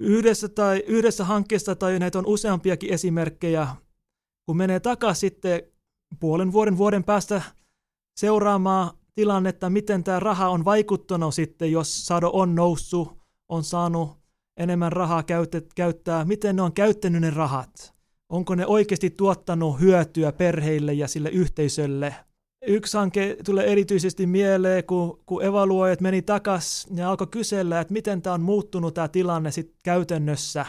yhdessä, 0.01 0.48
tai, 0.48 0.85
yhdessä 0.87 1.24
hankkeessa 1.24 1.74
tai 1.77 1.98
näitä 1.98 2.18
on 2.18 2.27
useampiakin 2.27 2.92
esimerkkejä, 2.92 3.68
kun 4.46 4.57
menee 4.57 4.81
takaisin 4.81 5.20
sitten 5.20 5.62
puolen 6.20 6.53
vuoden 6.53 6.79
vuoden 6.79 7.05
päästä 7.05 7.42
seuraamaan 8.16 8.90
tilannetta, 9.14 9.70
miten 9.70 10.05
tämä 10.05 10.20
raha 10.20 10.48
on 10.48 10.64
vaikuttanut 10.64 11.35
sitten, 11.35 11.72
jos 11.72 12.07
sado 12.07 12.31
on 12.33 12.55
noussut, 12.55 13.18
on 13.48 13.64
saanut 13.64 14.18
enemmän 14.57 14.92
rahaa 14.92 15.22
käyttää, 15.74 16.24
miten 16.24 16.57
ne 16.57 16.62
on 16.62 16.72
käyttänyt 16.72 17.20
ne 17.20 17.31
rahat. 17.31 17.97
Onko 18.28 18.54
ne 18.54 18.66
oikeasti 18.66 19.10
tuottanut 19.10 19.80
hyötyä 19.80 20.32
perheille 20.32 20.92
ja 20.92 21.08
sille 21.08 21.28
yhteisölle– 21.28 22.14
Yksi 22.66 22.96
hanke 22.96 23.36
tulee 23.44 23.72
erityisesti 23.72 24.26
mieleen, 24.26 24.84
kun, 24.84 25.20
kun 25.26 25.44
evaluoijat 25.44 26.00
meni 26.00 26.22
takaisin 26.22 26.96
ja 26.96 27.10
alkoi 27.10 27.26
kysellä, 27.26 27.80
että 27.80 27.92
miten 27.92 28.22
tämä 28.22 28.34
on 28.34 28.40
muuttunut 28.40 28.94
tämä 28.94 29.08
tilanne 29.08 29.50
sit 29.50 29.74
käytännössä, 29.84 30.66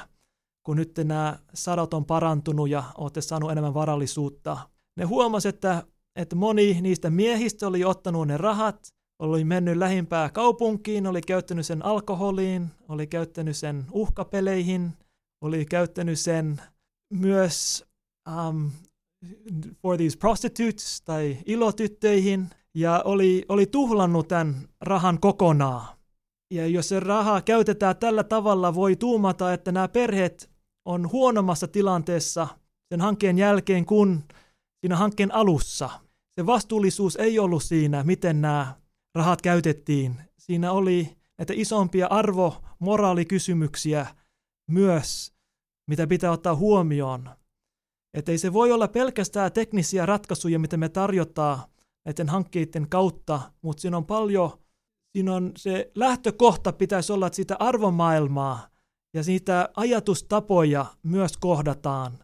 kun 0.63 0.77
nyt 0.77 0.91
nämä 1.03 1.39
sadot 1.53 1.93
on 1.93 2.05
parantunut 2.05 2.69
ja 2.69 2.83
olette 2.97 3.21
saanut 3.21 3.51
enemmän 3.51 3.73
varallisuutta. 3.73 4.57
Ne 4.97 5.05
huomasi, 5.05 5.47
että, 5.47 5.83
että 6.15 6.35
moni 6.35 6.81
niistä 6.81 7.09
miehistä 7.09 7.67
oli 7.67 7.83
ottanut 7.83 8.27
ne 8.27 8.37
rahat, 8.37 8.93
oli 9.19 9.43
mennyt 9.43 9.77
lähimpää 9.77 10.29
kaupunkiin, 10.29 11.07
oli 11.07 11.21
käyttänyt 11.21 11.65
sen 11.65 11.85
alkoholiin, 11.85 12.67
oli 12.89 13.07
käyttänyt 13.07 13.57
sen 13.57 13.85
uhkapeleihin, 13.91 14.93
oli 15.41 15.65
käyttänyt 15.65 16.19
sen 16.19 16.61
myös 17.09 17.85
um, 18.47 18.71
for 19.81 19.97
these 19.97 20.17
prostitutes 20.17 21.01
tai 21.01 21.37
ilotyttöihin 21.45 22.49
ja 22.75 23.01
oli, 23.05 23.45
oli 23.49 23.65
tuhlannut 23.65 24.27
tämän 24.27 24.55
rahan 24.81 25.19
kokonaan. 25.19 25.97
Ja 26.53 26.67
jos 26.67 26.89
se 26.89 26.99
raha 26.99 27.41
käytetään 27.41 27.97
tällä 27.97 28.23
tavalla, 28.23 28.75
voi 28.75 28.95
tuumata, 28.95 29.53
että 29.53 29.71
nämä 29.71 29.87
perheet 29.87 30.51
on 30.85 31.11
huonommassa 31.11 31.67
tilanteessa 31.67 32.47
sen 32.89 33.01
hankkeen 33.01 33.37
jälkeen 33.37 33.85
kuin 33.85 34.23
siinä 34.81 34.95
hankkeen 34.95 35.33
alussa. 35.33 35.89
Se 36.39 36.45
vastuullisuus 36.45 37.15
ei 37.15 37.39
ollut 37.39 37.63
siinä, 37.63 38.03
miten 38.03 38.41
nämä 38.41 38.75
rahat 39.15 39.41
käytettiin. 39.41 40.15
Siinä 40.37 40.71
oli 40.71 41.17
näitä 41.37 41.53
isompia 41.55 42.07
arvo, 42.07 42.63
moraalikysymyksiä 42.79 44.07
myös, 44.71 45.33
mitä 45.89 46.07
pitää 46.07 46.31
ottaa 46.31 46.55
huomioon. 46.55 47.29
Että 48.13 48.31
ei 48.31 48.37
se 48.37 48.53
voi 48.53 48.71
olla 48.71 48.87
pelkästään 48.87 49.51
teknisiä 49.51 50.05
ratkaisuja, 50.05 50.59
mitä 50.59 50.77
me 50.77 50.89
tarjotaan 50.89 51.59
näiden 52.05 52.29
hankkeiden 52.29 52.89
kautta, 52.89 53.41
mutta 53.61 53.81
siinä 53.81 53.97
on 53.97 54.05
paljon, 54.05 54.51
siinä 55.11 55.35
on 55.35 55.51
se 55.57 55.91
lähtökohta 55.95 56.73
pitäisi 56.73 57.13
olla, 57.13 57.27
että 57.27 57.35
sitä 57.35 57.55
arvomaailmaa 57.59 58.67
ja 59.13 59.23
siitä 59.23 59.69
ajatustapoja 59.75 60.85
myös 61.03 61.37
kohdataan. 61.37 62.19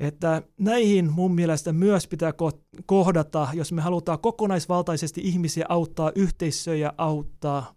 Että 0.00 0.42
näihin 0.58 1.12
mun 1.12 1.34
mielestä 1.34 1.72
myös 1.72 2.06
pitää 2.06 2.32
kohdata, 2.86 3.48
jos 3.54 3.72
me 3.72 3.82
halutaan 3.82 4.18
kokonaisvaltaisesti 4.18 5.20
ihmisiä 5.24 5.66
auttaa, 5.68 6.12
yhteisöjä 6.14 6.92
auttaa. 6.98 7.74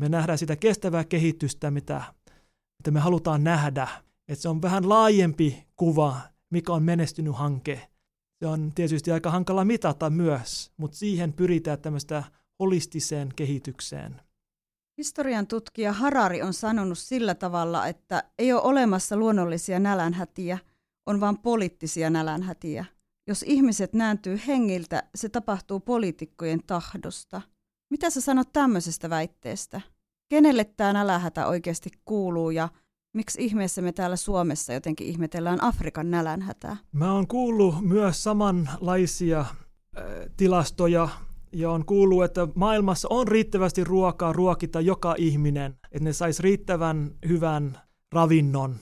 Me 0.00 0.08
nähdään 0.08 0.38
sitä 0.38 0.56
kestävää 0.56 1.04
kehitystä, 1.04 1.70
mitä, 1.70 2.14
mitä 2.78 2.90
me 2.90 3.00
halutaan 3.00 3.44
nähdä. 3.44 3.88
Että 4.28 4.42
se 4.42 4.48
on 4.48 4.62
vähän 4.62 4.88
laajempi 4.88 5.66
kuva, 5.76 6.20
mikä 6.50 6.72
on 6.72 6.82
menestynyt 6.82 7.36
hanke. 7.36 7.88
Se 8.38 8.46
on 8.46 8.72
tietysti 8.74 9.12
aika 9.12 9.30
hankala 9.30 9.64
mitata 9.64 10.10
myös, 10.10 10.72
mutta 10.76 10.96
siihen 10.96 11.32
pyritään 11.32 11.80
tämmöistä 11.80 12.24
holistiseen 12.58 13.28
kehitykseen. 13.36 14.20
Historian 14.98 15.46
tutkija 15.46 15.92
Harari 15.92 16.42
on 16.42 16.52
sanonut 16.54 16.98
sillä 16.98 17.34
tavalla, 17.34 17.86
että 17.86 18.24
ei 18.38 18.52
ole 18.52 18.62
olemassa 18.62 19.16
luonnollisia 19.16 19.78
nälänhätiä, 19.78 20.58
on 21.06 21.20
vain 21.20 21.38
poliittisia 21.38 22.10
nälänhätiä. 22.10 22.84
Jos 23.26 23.42
ihmiset 23.42 23.92
nääntyy 23.92 24.40
hengiltä, 24.46 25.02
se 25.14 25.28
tapahtuu 25.28 25.80
poliitikkojen 25.80 26.60
tahdosta. 26.66 27.42
Mitä 27.90 28.10
sä 28.10 28.20
sanot 28.20 28.52
tämmöisestä 28.52 29.10
väitteestä? 29.10 29.80
Kenelle 30.28 30.64
tämä 30.64 30.92
nälänhätä 30.92 31.46
oikeasti 31.46 31.90
kuuluu 32.04 32.50
ja 32.50 32.68
miksi 33.14 33.44
ihmeessä 33.44 33.82
me 33.82 33.92
täällä 33.92 34.16
Suomessa 34.16 34.72
jotenkin 34.72 35.06
ihmetellään 35.06 35.64
Afrikan 35.64 36.10
nälänhätää? 36.10 36.76
Mä 36.92 37.12
oon 37.12 37.26
kuullut 37.26 37.74
myös 37.80 38.24
samanlaisia 38.24 39.40
äh, 39.40 39.46
tilastoja 40.36 41.08
ja 41.52 41.70
on 41.70 41.84
kuullut, 41.84 42.24
että 42.24 42.48
maailmassa 42.54 43.08
on 43.10 43.28
riittävästi 43.28 43.84
ruokaa 43.84 44.32
ruokita 44.32 44.80
joka 44.80 45.14
ihminen, 45.18 45.78
että 45.92 46.04
ne 46.04 46.12
sais 46.12 46.40
riittävän 46.40 47.10
hyvän 47.28 47.80
ravinnon 48.12 48.76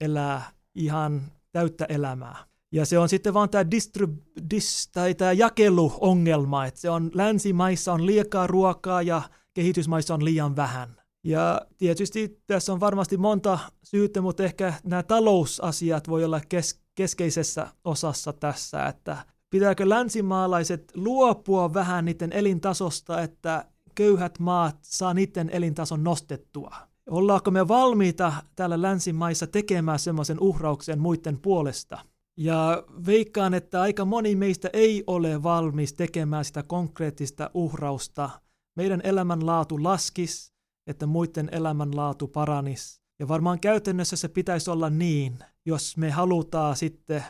elää 0.00 0.42
ihan 0.74 1.22
täyttä 1.52 1.84
elämää. 1.88 2.36
Ja 2.72 2.86
se 2.86 2.98
on 2.98 3.08
sitten 3.08 3.34
vaan 3.34 3.50
tämä, 3.50 3.62
distrib- 3.62 4.40
dis- 4.54 4.90
tai 4.92 5.14
tämä 5.14 5.32
jakeluongelma, 5.32 6.66
että 6.66 6.80
se 6.80 6.90
on 6.90 7.10
länsimaissa 7.14 7.92
on 7.92 8.06
liikaa 8.06 8.46
ruokaa 8.46 9.02
ja 9.02 9.22
kehitysmaissa 9.54 10.14
on 10.14 10.24
liian 10.24 10.56
vähän. 10.56 10.96
Ja 11.24 11.60
tietysti 11.78 12.42
tässä 12.46 12.72
on 12.72 12.80
varmasti 12.80 13.16
monta 13.16 13.58
syytä, 13.82 14.20
mutta 14.20 14.44
ehkä 14.44 14.74
nämä 14.84 15.02
talousasiat 15.02 16.08
voi 16.08 16.24
olla 16.24 16.40
kes- 16.48 16.80
keskeisessä 16.94 17.66
osassa 17.84 18.32
tässä, 18.32 18.86
että 18.86 19.16
pitääkö 19.50 19.88
länsimaalaiset 19.88 20.92
luopua 20.94 21.74
vähän 21.74 22.04
niiden 22.04 22.32
elintasosta, 22.32 23.20
että 23.20 23.64
köyhät 23.94 24.38
maat 24.38 24.76
saa 24.82 25.14
niiden 25.14 25.50
elintason 25.50 26.04
nostettua. 26.04 26.74
Ollaanko 27.10 27.50
me 27.50 27.68
valmiita 27.68 28.32
täällä 28.56 28.82
länsimaissa 28.82 29.46
tekemään 29.46 29.98
semmoisen 29.98 30.40
uhrauksen 30.40 31.00
muiden 31.00 31.38
puolesta? 31.38 31.98
Ja 32.36 32.82
veikkaan, 33.06 33.54
että 33.54 33.80
aika 33.80 34.04
moni 34.04 34.36
meistä 34.36 34.70
ei 34.72 35.04
ole 35.06 35.42
valmis 35.42 35.94
tekemään 35.94 36.44
sitä 36.44 36.62
konkreettista 36.62 37.50
uhrausta. 37.54 38.30
Meidän 38.76 39.00
elämänlaatu 39.04 39.82
laskis, 39.82 40.52
että 40.86 41.06
muiden 41.06 41.48
elämänlaatu 41.52 42.28
paranis. 42.28 43.02
Ja 43.18 43.28
varmaan 43.28 43.60
käytännössä 43.60 44.16
se 44.16 44.28
pitäisi 44.28 44.70
olla 44.70 44.90
niin, 44.90 45.38
jos 45.66 45.96
me 45.96 46.10
halutaan 46.10 46.76
sitten 46.76 47.24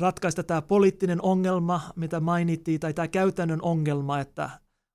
ratkaista 0.00 0.42
tämä 0.42 0.62
poliittinen 0.62 1.22
ongelma, 1.22 1.80
mitä 1.96 2.20
mainittiin, 2.20 2.80
tai 2.80 2.94
tämä 2.94 3.08
käytännön 3.08 3.62
ongelma, 3.62 4.20
että 4.20 4.50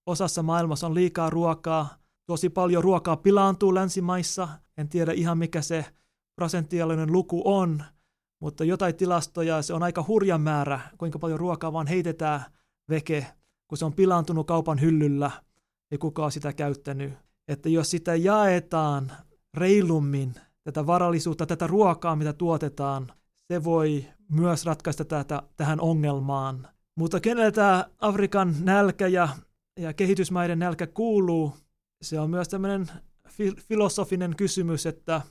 osassa 0.06 0.44
maailmassa 0.44 0.88
on 0.88 0.96
liikaa 0.96 1.30
ruokaa, 1.30 1.98
tosi 2.26 2.50
paljon 2.50 2.84
ruokaa 2.84 3.18
pilaantuu 3.18 3.76
länsimaissa, 3.76 4.48
en 4.78 4.90
tiedä 4.90 5.12
ihan 5.12 5.38
mikä 5.38 5.62
se 5.62 5.86
prosenttiallinen 6.36 7.12
luku 7.12 7.42
on, 7.46 7.84
mutta 8.42 8.64
jotain 8.64 8.96
tilastoja, 8.96 9.62
se 9.62 9.74
on 9.74 9.84
aika 9.84 10.06
hurja 10.08 10.38
määrä, 10.38 10.80
kuinka 10.98 11.20
paljon 11.20 11.40
ruokaa 11.40 11.74
vaan 11.74 11.88
heitetään 11.88 12.42
veke, 12.90 13.28
kun 13.68 13.78
se 13.78 13.86
on 13.86 13.94
pilaantunut 13.94 14.48
kaupan 14.48 14.82
hyllyllä, 14.82 15.32
ei 15.92 15.98
kukaan 15.98 16.32
sitä 16.32 16.54
käyttänyt. 16.54 17.14
Että 17.48 17.70
jos 17.70 17.92
sitä 17.92 18.16
jaetaan 18.16 19.12
reilummin, 19.54 20.34
tätä 20.64 20.88
varallisuutta, 20.88 21.46
tätä 21.46 21.68
ruokaa, 21.68 22.16
mitä 22.16 22.34
tuotetaan, 22.34 23.12
se 23.48 23.64
voi 23.64 24.06
myös 24.30 24.66
ratkaista 24.66 25.06
tätä, 25.06 25.42
tähän 25.58 25.82
ongelmaan. 25.82 26.68
Mutta 26.98 27.20
kenelle 27.20 27.52
tämä 27.52 27.86
Afrikan 28.00 28.56
nälkä 28.60 29.08
ja, 29.08 29.30
ja 29.80 29.94
kehitysmaiden 29.94 30.60
nälkä 30.60 30.88
kuuluu, 30.88 31.54
se 32.02 32.20
on 32.20 32.30
myös 32.30 32.48
tämmöinen 32.48 32.88
filosofinen 33.68 34.36
kysymys, 34.36 34.86
että 34.86 35.22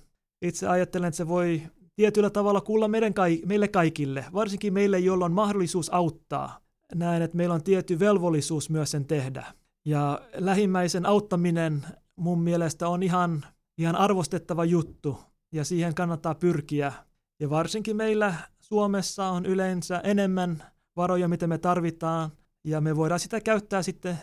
itse 0.42 0.68
ajattelen, 0.68 1.08
että 1.08 1.16
se 1.16 1.28
voi 1.28 1.62
tietyllä 1.96 2.30
tavalla 2.30 2.60
kuulla 2.60 2.88
meidän 2.88 3.14
meille 3.46 3.68
kaikille, 3.68 4.24
varsinkin 4.32 4.72
meille, 4.72 4.98
joilla 4.98 5.24
on 5.24 5.32
mahdollisuus 5.32 5.94
auttaa. 5.94 6.60
Näen, 6.94 7.22
että 7.22 7.36
meillä 7.36 7.54
on 7.54 7.62
tietty 7.62 7.98
velvollisuus 7.98 8.70
myös 8.70 8.90
sen 8.90 9.04
tehdä. 9.04 9.46
Ja 9.86 10.20
lähimmäisen 10.34 11.06
auttaminen 11.06 11.86
mun 12.16 12.40
mielestä 12.40 12.88
on 12.88 13.02
ihan, 13.02 13.44
ihan 13.78 13.96
arvostettava 13.96 14.64
juttu, 14.64 15.18
ja 15.52 15.64
siihen 15.64 15.94
kannattaa 15.94 16.34
pyrkiä. 16.34 16.92
Ja 17.40 17.50
varsinkin 17.50 17.96
meillä 17.96 18.34
Suomessa 18.60 19.28
on 19.28 19.46
yleensä 19.46 20.00
enemmän 20.04 20.64
varoja, 20.96 21.28
mitä 21.28 21.46
me 21.46 21.58
tarvitaan, 21.58 22.30
ja 22.64 22.80
me 22.80 22.96
voidaan 22.96 23.20
sitä 23.20 23.40
käyttää 23.40 23.82
sitten 23.82 24.18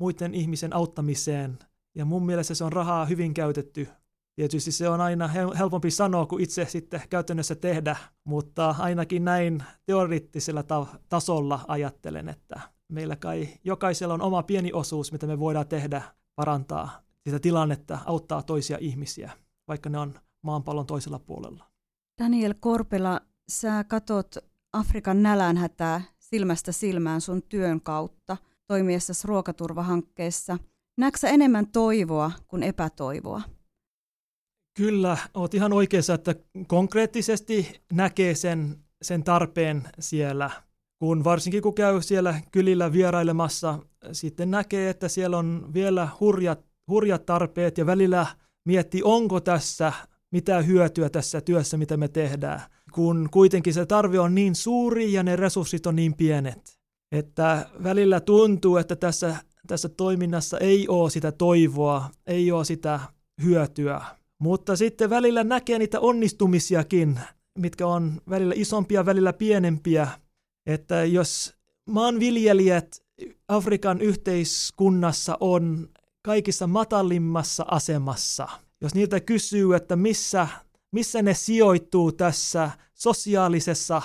muiden 0.00 0.34
ihmisen 0.34 0.76
auttamiseen. 0.76 1.58
Ja 1.94 2.04
mun 2.04 2.26
mielestä 2.26 2.54
se 2.54 2.64
on 2.64 2.72
rahaa 2.72 3.06
hyvin 3.06 3.34
käytetty. 3.34 3.88
Tietysti 4.36 4.72
se 4.72 4.88
on 4.88 5.00
aina 5.00 5.28
helpompi 5.58 5.90
sanoa 5.90 6.26
kuin 6.26 6.44
itse 6.44 6.64
sitten 6.64 7.02
käytännössä 7.10 7.54
tehdä, 7.54 7.96
mutta 8.24 8.74
ainakin 8.78 9.24
näin 9.24 9.62
teoreettisella 9.86 10.62
ta- 10.62 10.86
tasolla 11.08 11.64
ajattelen, 11.68 12.28
että 12.28 12.60
meillä 12.88 13.16
kai 13.16 13.48
jokaisella 13.64 14.14
on 14.14 14.22
oma 14.22 14.42
pieni 14.42 14.72
osuus, 14.72 15.12
mitä 15.12 15.26
me 15.26 15.38
voidaan 15.38 15.68
tehdä, 15.68 16.02
parantaa 16.34 17.02
sitä 17.26 17.38
tilannetta, 17.38 17.98
auttaa 18.06 18.42
toisia 18.42 18.78
ihmisiä, 18.80 19.32
vaikka 19.68 19.88
ne 19.88 19.98
on 19.98 20.14
maanpallon 20.42 20.86
toisella 20.86 21.18
puolella. 21.18 21.64
Daniel 22.22 22.54
Korpela, 22.60 23.20
sä 23.50 23.84
katot 23.84 24.36
Afrikan 24.72 25.22
nälänhätää 25.22 26.02
silmästä 26.18 26.72
silmään 26.72 27.20
sun 27.20 27.42
työn 27.42 27.80
kautta 27.80 28.36
toimiessasi 28.66 29.28
ruokaturvahankkeessa. 29.28 30.58
Näetkö 30.98 31.28
enemmän 31.28 31.66
toivoa 31.66 32.30
kuin 32.48 32.62
epätoivoa? 32.62 33.42
Kyllä, 34.76 35.16
olet 35.34 35.54
ihan 35.54 35.72
oikeassa, 35.72 36.14
että 36.14 36.34
konkreettisesti 36.66 37.80
näkee 37.92 38.34
sen, 38.34 38.84
sen 39.02 39.24
tarpeen 39.24 39.88
siellä. 39.98 40.50
Kun 40.98 41.24
varsinkin 41.24 41.62
kun 41.62 41.74
käy 41.74 42.02
siellä 42.02 42.40
kylillä 42.52 42.92
vierailemassa, 42.92 43.78
sitten 44.12 44.50
näkee, 44.50 44.90
että 44.90 45.08
siellä 45.08 45.38
on 45.38 45.70
vielä 45.74 46.08
hurjat, 46.20 46.64
hurjat 46.90 47.26
tarpeet 47.26 47.78
ja 47.78 47.86
välillä 47.86 48.26
miettii, 48.64 49.02
onko 49.04 49.40
tässä 49.40 49.92
mitä 50.32 50.62
hyötyä 50.62 51.10
tässä 51.10 51.40
työssä, 51.40 51.76
mitä 51.76 51.96
me 51.96 52.08
tehdään, 52.08 52.60
kun 52.92 53.28
kuitenkin 53.30 53.74
se 53.74 53.86
tarve 53.86 54.20
on 54.20 54.34
niin 54.34 54.54
suuri 54.54 55.12
ja 55.12 55.22
ne 55.22 55.36
resurssit 55.36 55.86
on 55.86 55.96
niin 55.96 56.14
pienet. 56.14 56.78
Että 57.12 57.68
välillä 57.82 58.20
tuntuu, 58.20 58.76
että 58.76 58.96
tässä, 58.96 59.36
tässä 59.66 59.88
toiminnassa 59.88 60.58
ei 60.58 60.88
ole 60.88 61.10
sitä 61.10 61.32
toivoa, 61.32 62.10
ei 62.26 62.52
ole 62.52 62.64
sitä 62.64 63.00
hyötyä, 63.42 64.00
Mutta 64.38 64.76
sitten 64.76 65.10
välillä 65.10 65.44
näkee 65.44 65.78
niitä 65.78 66.00
onnistumisiakin, 66.00 67.20
mitkä 67.58 67.86
on 67.86 68.20
välillä 68.30 68.54
isompia, 68.56 69.06
välillä 69.06 69.32
pienempiä. 69.32 70.08
Että 70.68 71.04
jos 71.04 71.54
maanviljelijät 71.86 73.02
Afrikan 73.48 74.00
yhteiskunnassa 74.00 75.36
on 75.40 75.88
kaikissa 76.22 76.66
matalimmassa 76.66 77.64
asemassa, 77.70 78.48
jos 78.80 78.94
niiltä 78.94 79.20
kysyy, 79.20 79.74
että 79.74 79.96
missä, 79.96 80.48
missä 80.92 81.22
ne 81.22 81.34
sijoittuu 81.34 82.12
tässä 82.12 82.70
sosiaalisessa 82.94 84.02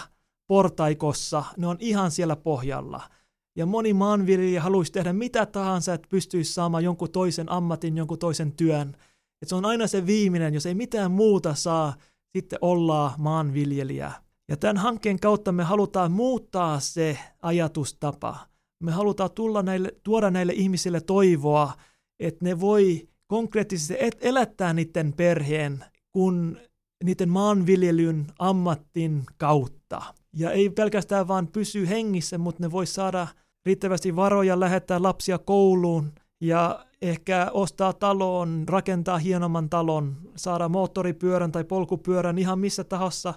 portaikossa, 0.47 1.43
ne 1.57 1.67
on 1.67 1.77
ihan 1.79 2.11
siellä 2.11 2.35
pohjalla. 2.35 3.09
Ja 3.55 3.65
moni 3.65 3.93
maanviljelijä 3.93 4.61
haluaisi 4.61 4.91
tehdä 4.91 5.13
mitä 5.13 5.45
tahansa, 5.45 5.93
että 5.93 6.07
pystyisi 6.09 6.53
saamaan 6.53 6.83
jonkun 6.83 7.11
toisen 7.11 7.51
ammatin, 7.51 7.97
jonkun 7.97 8.19
toisen 8.19 8.51
työn. 8.51 8.97
Et 9.41 9.49
se 9.49 9.55
on 9.55 9.65
aina 9.65 9.87
se 9.87 10.05
viimeinen, 10.05 10.53
jos 10.53 10.65
ei 10.65 10.75
mitään 10.75 11.11
muuta 11.11 11.55
saa, 11.55 11.93
sitten 12.29 12.59
olla 12.61 13.13
maanviljelijä. 13.17 14.22
Ja 14.49 14.57
tämän 14.57 14.77
hankkeen 14.77 15.19
kautta 15.19 15.51
me 15.51 15.63
halutaan 15.63 16.11
muuttaa 16.11 16.79
se 16.79 17.17
ajatustapa. 17.41 18.37
Me 18.83 18.91
halutaan 18.91 19.31
tulla 19.31 19.63
näille, 19.63 19.93
tuoda 20.03 20.31
näille 20.31 20.53
ihmisille 20.53 21.01
toivoa, 21.01 21.73
että 22.19 22.45
ne 22.45 22.59
voi 22.59 23.09
konkreettisesti 23.27 23.95
elättää 24.21 24.73
niiden 24.73 25.13
perheen, 25.13 25.85
kun 26.11 26.57
niiden 27.03 27.29
maanviljelyn 27.29 28.25
ammattin 28.39 29.23
kautta. 29.37 30.01
Ja 30.33 30.51
ei 30.51 30.69
pelkästään 30.69 31.27
vaan 31.27 31.47
pysy 31.47 31.89
hengissä, 31.89 32.37
mutta 32.37 32.63
ne 32.63 32.71
voi 32.71 32.85
saada 32.85 33.27
riittävästi 33.65 34.15
varoja 34.15 34.59
lähettää 34.59 35.03
lapsia 35.03 35.37
kouluun 35.37 36.11
ja 36.41 36.85
ehkä 37.01 37.49
ostaa 37.53 37.93
talon, 37.93 38.63
rakentaa 38.67 39.17
hienomman 39.17 39.69
talon, 39.69 40.15
saada 40.35 40.69
moottoripyörän 40.69 41.51
tai 41.51 41.63
polkupyörän 41.63 42.37
ihan 42.37 42.59
missä 42.59 42.83
tahossa, 42.83 43.33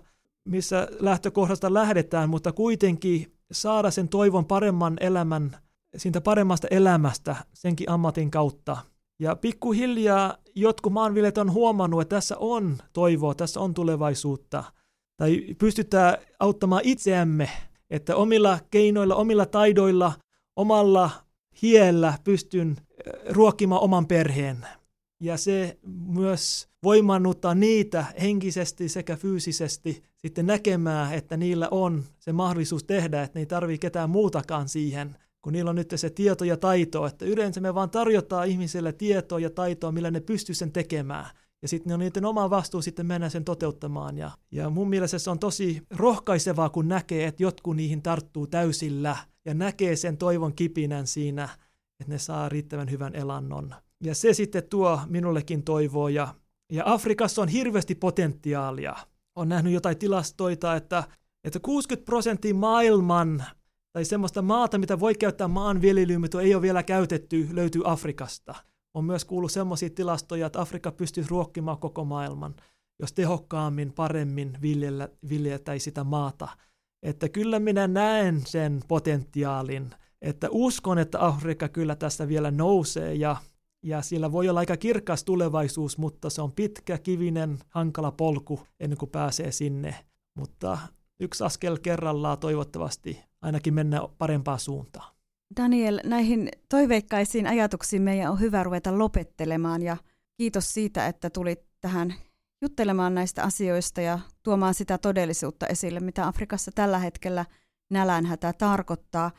missä 0.46 0.88
lähtökohdasta 1.00 1.74
lähdetään, 1.74 2.30
mutta 2.30 2.52
kuitenkin 2.52 3.32
saada 3.52 3.90
sen 3.90 4.08
toivon 4.08 4.44
paremman 4.44 4.96
elämän, 5.00 5.56
siitä 5.96 6.20
paremmasta 6.20 6.68
elämästä 6.70 7.36
senkin 7.54 7.90
ammatin 7.90 8.30
kautta. 8.30 8.76
Ja 9.18 9.36
pikkuhiljaa 9.36 10.36
jotkut 10.54 10.92
maanviljelijät 10.92 11.38
on 11.38 11.52
huomannut, 11.52 12.02
että 12.02 12.16
tässä 12.16 12.36
on 12.38 12.78
toivoa, 12.92 13.34
tässä 13.34 13.60
on 13.60 13.74
tulevaisuutta. 13.74 14.64
Tai 15.16 15.54
pystytään 15.58 16.18
auttamaan 16.40 16.82
itseämme, 16.84 17.50
että 17.90 18.16
omilla 18.16 18.58
keinoilla, 18.70 19.14
omilla 19.14 19.46
taidoilla, 19.46 20.12
omalla 20.56 21.10
hiellä 21.62 22.14
pystyn 22.24 22.76
ruokkimaan 23.30 23.82
oman 23.82 24.06
perheen. 24.06 24.66
Ja 25.20 25.36
se 25.36 25.78
myös 26.06 26.68
voimannuttaa 26.82 27.54
niitä 27.54 28.04
henkisesti 28.20 28.88
sekä 28.88 29.16
fyysisesti 29.16 30.02
sitten 30.16 30.46
näkemään, 30.46 31.14
että 31.14 31.36
niillä 31.36 31.68
on 31.70 32.04
se 32.18 32.32
mahdollisuus 32.32 32.84
tehdä, 32.84 33.22
että 33.22 33.38
ne 33.38 33.42
ei 33.42 33.46
tarvitse 33.46 33.78
ketään 33.78 34.10
muutakaan 34.10 34.68
siihen, 34.68 35.16
kun 35.42 35.52
niillä 35.52 35.70
on 35.70 35.76
nyt 35.76 35.92
se 35.96 36.10
tieto 36.10 36.44
ja 36.44 36.56
taito, 36.56 37.06
että 37.06 37.24
yleensä 37.24 37.60
me 37.60 37.74
vaan 37.74 37.90
tarjotaan 37.90 38.48
ihmisille 38.48 38.92
tietoa 38.92 39.40
ja 39.40 39.50
taitoa, 39.50 39.92
millä 39.92 40.10
ne 40.10 40.20
pystyy 40.20 40.54
sen 40.54 40.72
tekemään. 40.72 41.26
Ja 41.62 41.68
sitten 41.68 41.92
on 41.92 42.00
niiden 42.00 42.24
oma 42.24 42.50
vastuu 42.50 42.82
sitten 42.82 43.06
mennä 43.06 43.28
sen 43.28 43.44
toteuttamaan. 43.44 44.18
Ja, 44.18 44.30
ja 44.50 44.70
mun 44.70 44.88
mielestä 44.88 45.18
se 45.18 45.30
on 45.30 45.38
tosi 45.38 45.82
rohkaisevaa, 45.90 46.68
kun 46.68 46.88
näkee, 46.88 47.26
että 47.26 47.42
jotkut 47.42 47.76
niihin 47.76 48.02
tarttuu 48.02 48.46
täysillä 48.46 49.16
ja 49.44 49.54
näkee 49.54 49.96
sen 49.96 50.16
toivon 50.16 50.54
kipinän 50.54 51.06
siinä, 51.06 51.48
että 52.00 52.12
ne 52.12 52.18
saa 52.18 52.48
riittävän 52.48 52.90
hyvän 52.90 53.14
elannon. 53.14 53.74
Ja 54.04 54.14
se 54.14 54.34
sitten 54.34 54.68
tuo 54.70 55.00
minullekin 55.06 55.62
toivoa. 55.62 56.10
Ja, 56.10 56.34
ja 56.72 56.82
Afrikassa 56.86 57.42
on 57.42 57.48
hirveästi 57.48 57.94
potentiaalia. 57.94 58.96
On 59.36 59.48
nähnyt 59.48 59.72
jotain 59.72 59.98
tilastoita, 59.98 60.76
että, 60.76 61.04
että 61.44 61.60
60 61.60 62.04
prosenttia 62.04 62.54
maailman 62.54 63.44
tai 63.92 64.04
semmoista 64.04 64.42
maata, 64.42 64.78
mitä 64.78 65.00
voi 65.00 65.14
käyttää 65.14 65.48
maanviljelyyn, 65.48 66.20
mutta 66.20 66.42
ei 66.42 66.54
ole 66.54 66.62
vielä 66.62 66.82
käytetty, 66.82 67.48
löytyy 67.52 67.82
Afrikasta. 67.84 68.54
On 68.94 69.04
myös 69.04 69.24
kuullut 69.24 69.52
semmoisia 69.52 69.90
tilastoja, 69.90 70.46
että 70.46 70.60
Afrikka 70.60 70.92
pystyisi 70.92 71.30
ruokkimaan 71.30 71.78
koko 71.78 72.04
maailman, 72.04 72.54
jos 73.00 73.12
tehokkaammin, 73.12 73.92
paremmin 73.92 74.58
viljellä, 74.62 75.08
viljeltäisi 75.28 75.84
sitä 75.84 76.04
maata. 76.04 76.48
Että 77.02 77.28
kyllä 77.28 77.58
minä 77.58 77.88
näen 77.88 78.42
sen 78.46 78.80
potentiaalin, 78.88 79.90
että 80.22 80.48
uskon, 80.50 80.98
että 80.98 81.26
Afrikka 81.26 81.68
kyllä 81.68 81.96
tästä 81.96 82.28
vielä 82.28 82.50
nousee 82.50 83.14
ja, 83.14 83.36
ja 83.86 84.02
sillä 84.02 84.32
voi 84.32 84.48
olla 84.48 84.60
aika 84.60 84.76
kirkas 84.76 85.24
tulevaisuus, 85.24 85.98
mutta 85.98 86.30
se 86.30 86.42
on 86.42 86.52
pitkä, 86.52 86.98
kivinen, 86.98 87.58
hankala 87.68 88.12
polku 88.12 88.60
ennen 88.80 88.98
kuin 88.98 89.10
pääsee 89.10 89.52
sinne. 89.52 89.94
Mutta 90.34 90.78
yksi 91.20 91.44
askel 91.44 91.78
kerrallaan 91.82 92.38
toivottavasti 92.38 93.24
ainakin 93.42 93.74
mennä 93.74 94.00
parempaan 94.18 94.58
suuntaan. 94.58 95.14
Daniel, 95.56 96.00
näihin 96.04 96.48
toiveikkaisiin 96.68 97.46
ajatuksiin 97.46 98.02
meidän 98.02 98.32
on 98.32 98.40
hyvä 98.40 98.62
ruveta 98.62 98.98
lopettelemaan 98.98 99.82
ja 99.82 99.96
kiitos 100.36 100.74
siitä, 100.74 101.06
että 101.06 101.30
tulit 101.30 101.60
tähän 101.80 102.14
juttelemaan 102.62 103.14
näistä 103.14 103.42
asioista 103.42 104.00
ja 104.00 104.18
tuomaan 104.42 104.74
sitä 104.74 104.98
todellisuutta 104.98 105.66
esille, 105.66 106.00
mitä 106.00 106.26
Afrikassa 106.26 106.70
tällä 106.74 106.98
hetkellä 106.98 107.44
nälänhätä 107.90 108.52
tarkoittaa, 108.52 109.30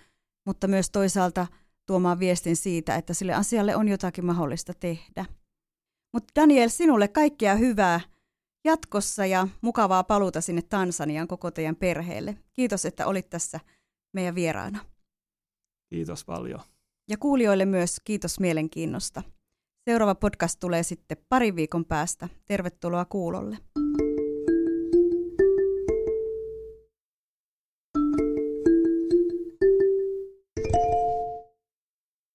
mutta 0.45 0.67
myös 0.67 0.89
toisaalta 0.89 1.47
tuomaan 1.87 2.19
viestin 2.19 2.55
siitä, 2.55 2.95
että 2.95 3.13
sille 3.13 3.33
asialle 3.33 3.75
on 3.75 3.87
jotakin 3.87 4.25
mahdollista 4.25 4.73
tehdä. 4.73 5.25
Mutta 6.13 6.41
Daniel, 6.41 6.69
sinulle 6.69 7.07
kaikkea 7.07 7.55
hyvää 7.55 8.01
jatkossa 8.65 9.25
ja 9.25 9.47
mukavaa 9.61 10.03
paluuta 10.03 10.41
sinne 10.41 10.61
Tansaniaan 10.61 11.27
koko 11.27 11.51
teidän 11.51 11.75
perheelle. 11.75 12.37
Kiitos, 12.53 12.85
että 12.85 13.07
olit 13.07 13.29
tässä 13.29 13.59
meidän 14.13 14.35
vieraana. 14.35 14.79
Kiitos 15.89 16.25
paljon. 16.25 16.59
Ja 17.09 17.17
kuulijoille 17.17 17.65
myös 17.65 18.01
kiitos 18.03 18.39
mielenkiinnosta. 18.39 19.23
Seuraava 19.89 20.15
podcast 20.15 20.59
tulee 20.59 20.83
sitten 20.83 21.17
parin 21.29 21.55
viikon 21.55 21.85
päästä. 21.85 22.29
Tervetuloa 22.45 23.05
kuulolle. 23.05 23.57